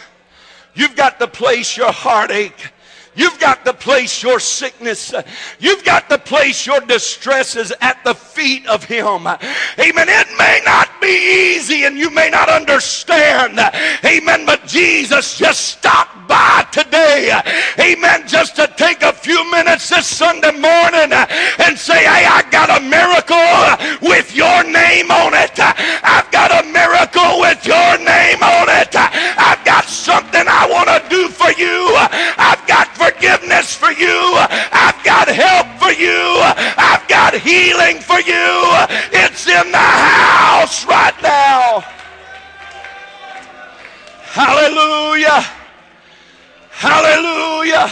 You've 0.73 0.95
got 0.95 1.19
to 1.19 1.27
place 1.27 1.77
your 1.77 1.91
heartache. 1.91 2.71
You've 3.15 3.39
got 3.39 3.63
to 3.65 3.73
place 3.73 4.23
your 4.23 4.39
sickness. 4.39 5.13
You've 5.59 5.83
got 5.83 6.09
to 6.09 6.17
place 6.17 6.65
your 6.65 6.81
distresses 6.81 7.71
at 7.79 8.03
the 8.03 8.15
feet 8.15 8.67
of 8.67 8.83
Him. 8.83 9.27
Amen. 9.27 9.39
It 9.79 10.37
may 10.37 10.61
not 10.65 10.89
be 11.03 11.55
easy 11.55 11.83
and 11.83 11.97
you 11.97 12.09
may 12.09 12.29
not 12.29 12.49
understand. 12.49 13.59
Amen. 14.05 14.45
But 14.45 14.65
Jesus 14.65 15.37
just 15.37 15.67
stopped 15.67 16.27
by 16.27 16.65
today. 16.71 17.31
Amen. 17.79 18.27
Just 18.27 18.55
to 18.55 18.67
take 18.77 19.01
a 19.03 19.11
few 19.11 19.39
minutes 19.51 19.89
this 19.89 20.07
Sunday 20.07 20.51
morning 20.51 21.11
and 21.11 21.77
say, 21.77 22.07
Hey, 22.07 22.25
I 22.25 22.43
got 22.49 22.71
a 22.71 22.79
miracle 22.79 24.07
with 24.07 24.35
your 24.35 24.63
name 24.63 25.11
on 25.11 25.33
it. 25.35 25.59
I've 25.59 26.31
got 26.31 26.51
a 26.51 26.63
miracle 26.71 27.41
with 27.41 27.65
your 27.67 27.97
name 27.99 28.41
on 28.41 28.67
it. 28.71 28.95
I've 28.95 29.63
got 29.65 29.85
something 29.85 30.45
I 30.47 30.67
want 30.71 30.87
to 30.87 30.99
do 31.09 31.27
for 31.27 31.51
you. 31.59 31.91
I've 32.39 32.63
got 32.67 32.87
forgiveness 32.95 33.75
for 33.75 33.91
you. 33.91 34.39
Healing 37.43 37.99
for 37.99 38.19
you. 38.19 38.47
It's 39.11 39.47
in 39.47 39.71
the 39.71 39.77
house 39.77 40.85
right 40.85 41.13
now. 41.21 41.81
Hallelujah. 44.33 45.45
Hallelujah. 46.71 47.87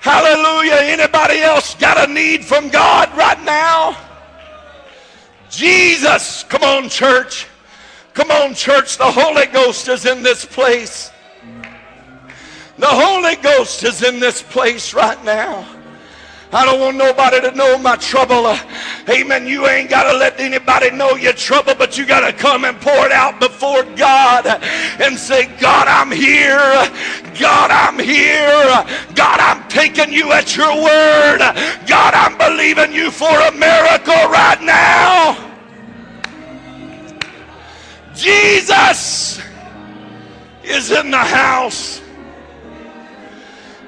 Hallelujah. 0.00 0.78
Anybody 0.82 1.40
else 1.40 1.74
got 1.74 2.08
a 2.08 2.12
need 2.12 2.44
from 2.44 2.68
God 2.68 3.16
right 3.16 3.42
now? 3.44 3.96
Jesus. 5.48 6.44
Come 6.44 6.62
on, 6.62 6.88
church. 6.88 7.46
Come 8.14 8.30
on, 8.30 8.54
church. 8.54 8.98
The 8.98 9.10
Holy 9.10 9.46
Ghost 9.46 9.88
is 9.88 10.04
in 10.04 10.22
this 10.22 10.44
place. 10.44 11.10
The 12.78 12.86
Holy 12.86 13.36
Ghost 13.36 13.82
is 13.84 14.02
in 14.02 14.20
this 14.20 14.42
place 14.42 14.94
right 14.94 15.22
now. 15.24 15.66
I 16.50 16.64
don't 16.64 16.80
want 16.80 16.96
nobody 16.96 17.42
to 17.42 17.50
know 17.52 17.76
my 17.76 17.96
trouble. 17.96 18.46
Uh, 18.46 18.58
amen. 19.08 19.46
You 19.46 19.66
ain't 19.66 19.90
got 19.90 20.10
to 20.10 20.16
let 20.16 20.40
anybody 20.40 20.90
know 20.90 21.14
your 21.14 21.34
trouble, 21.34 21.74
but 21.74 21.98
you 21.98 22.06
got 22.06 22.20
to 22.20 22.32
come 22.32 22.64
and 22.64 22.80
pour 22.80 23.04
it 23.04 23.12
out 23.12 23.38
before 23.38 23.82
God 23.96 24.46
and 24.46 25.18
say, 25.18 25.46
God, 25.60 25.88
I'm 25.88 26.10
here. 26.10 26.56
God, 27.38 27.70
I'm 27.70 27.98
here. 27.98 28.64
God, 29.14 29.40
I'm 29.40 29.68
taking 29.68 30.10
you 30.10 30.32
at 30.32 30.56
your 30.56 30.74
word. 30.74 31.40
God, 31.86 32.14
I'm 32.14 32.38
believing 32.38 32.92
you 32.92 33.10
for 33.10 33.28
a 33.28 33.52
miracle 33.52 34.14
right 34.30 34.62
now. 34.62 35.36
Jesus 38.14 39.38
is 40.64 40.90
in 40.90 41.10
the 41.10 41.18
house. 41.18 42.00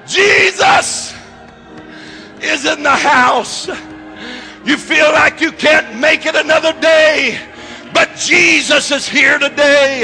Jesus 0.05 1.10
is 2.41 2.65
in 2.65 2.83
the 2.83 2.89
house. 2.89 3.67
You 4.65 4.77
feel 4.77 5.11
like 5.11 5.41
you 5.41 5.51
can't 5.51 5.99
make 5.99 6.25
it 6.25 6.35
another 6.35 6.73
day, 6.79 7.39
but 7.93 8.15
Jesus 8.15 8.91
is 8.91 9.07
here 9.07 9.39
today. 9.39 10.01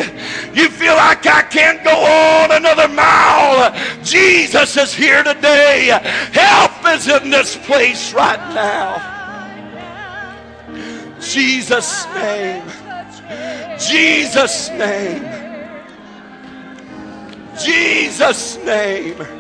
You 0.54 0.70
feel 0.70 0.96
like 0.96 1.26
I 1.28 1.44
can't 1.44 1.84
go 1.84 1.96
on 1.96 2.52
another 2.52 2.88
mile. 2.88 3.76
Jesus 4.04 4.78
is 4.78 4.94
here 4.94 5.24
today. 5.24 5.98
Help 6.32 6.72
is 6.88 7.08
in 7.08 7.30
this 7.30 7.56
place 7.56 8.14
right 8.14 8.54
now. 8.54 9.16
Jesus' 11.20 12.06
name. 12.16 12.64
Jesus' 13.80 14.70
name. 14.72 15.48
Jesus' 17.60 18.58
name. 18.64 19.37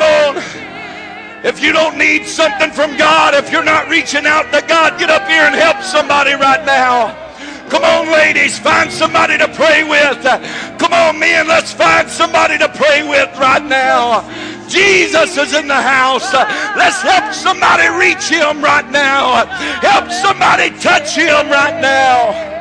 On. 0.00 0.36
If 1.44 1.62
you 1.62 1.72
don't 1.72 1.98
need 1.98 2.26
something 2.26 2.70
from 2.70 2.96
God, 2.96 3.34
if 3.34 3.52
you're 3.52 3.62
not 3.62 3.88
reaching 3.88 4.26
out 4.26 4.50
to 4.52 4.66
God, 4.66 4.98
get 4.98 5.10
up 5.10 5.28
here 5.28 5.42
and 5.42 5.54
help 5.54 5.82
somebody 5.82 6.32
right 6.32 6.64
now. 6.64 7.25
Come 7.70 7.84
on, 7.84 8.12
ladies, 8.12 8.58
find 8.58 8.90
somebody 8.92 9.36
to 9.38 9.48
pray 9.48 9.82
with. 9.82 10.22
Come 10.78 10.92
on, 10.92 11.18
men, 11.18 11.48
let's 11.48 11.72
find 11.72 12.08
somebody 12.08 12.58
to 12.58 12.68
pray 12.68 13.06
with 13.08 13.36
right 13.38 13.64
now. 13.64 14.22
Jesus 14.68 15.36
is 15.36 15.54
in 15.54 15.68
the 15.68 15.74
house. 15.74 16.32
Let's 16.76 17.02
help 17.02 17.32
somebody 17.34 17.88
reach 17.88 18.28
him 18.28 18.62
right 18.62 18.88
now. 18.90 19.46
Help 19.80 20.10
somebody 20.10 20.70
touch 20.78 21.16
him 21.16 21.48
right 21.48 21.80
now. 21.80 22.55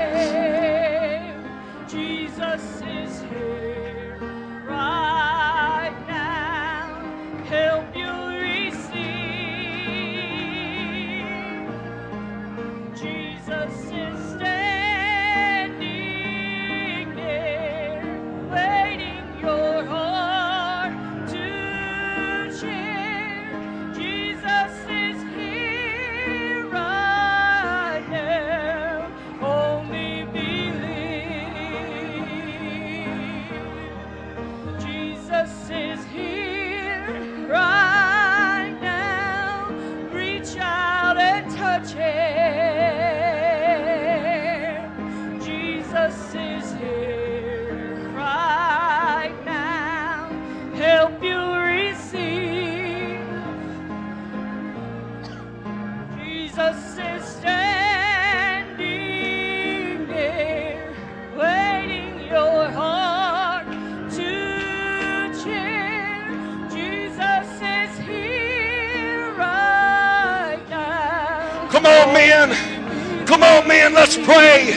Let's 74.06 74.18
pray. 74.18 74.70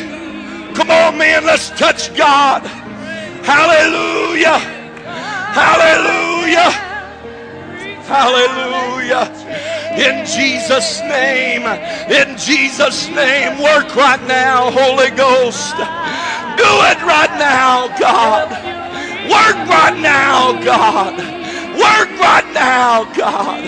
Come 0.73 0.91
on, 0.91 1.19
man, 1.19 1.45
let's 1.45 1.69
touch 1.69 2.17
God. 2.17 2.63
Hallelujah. 3.45 4.57
Hallelujah. 5.53 6.71
Hallelujah. 8.09 9.29
In 10.01 10.25
Jesus' 10.25 11.03
name, 11.03 11.67
in 12.09 12.39
Jesus' 12.39 13.11
name, 13.11 13.63
work 13.63 13.95
right 13.95 14.25
now, 14.27 14.71
Holy 14.71 15.11
Ghost. 15.11 15.77
Do 15.77 16.73
it 16.89 17.01
right 17.05 17.35
now, 17.37 17.89
God. 18.01 18.49
Work 19.29 19.61
right 19.69 19.99
now, 20.01 20.57
God. 20.65 21.19
Work 21.77 22.19
right 22.19 22.49
now, 22.55 23.05
God. 23.13 23.61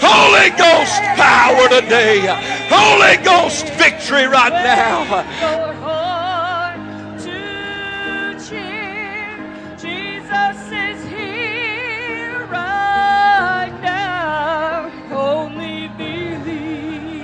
Holy 0.00 0.48
Ghost 0.56 1.02
power 1.20 1.68
today. 1.68 2.24
Holy 2.72 3.22
Ghost 3.22 3.68
victory 3.74 4.26
right 4.26 4.50
now. 4.50 5.24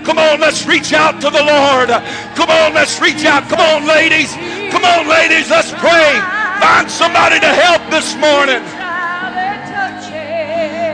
Come 0.04 0.18
on, 0.18 0.40
let's 0.40 0.66
reach 0.66 0.92
out 0.92 1.20
to 1.20 1.30
the 1.30 1.42
Lord. 1.42 1.88
Come 2.34 2.50
on, 2.50 2.74
let's 2.74 3.00
reach 3.00 3.24
out. 3.24 3.48
Come 3.48 3.60
on, 3.60 3.86
ladies. 3.86 4.32
Come 4.70 4.84
on, 4.84 5.08
ladies, 5.08 5.48
let's 5.50 5.70
pray. 5.72 6.20
Find 6.60 6.90
somebody 6.90 7.38
to 7.40 7.46
help 7.46 7.82
this 7.90 8.14
morning. 8.16 8.62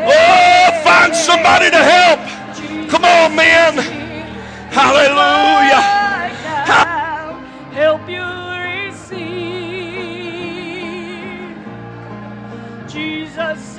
Oh, 0.07 0.81
find 0.85 1.15
somebody 1.15 1.71
to 1.71 1.79
help. 1.79 2.21
Come 2.91 3.05
on, 3.05 3.35
men. 3.35 4.04
Hallelujah. 4.75 5.83
Help 7.73 8.09
you 8.09 8.27
receive. 8.91 9.55
Jesus 12.89 13.74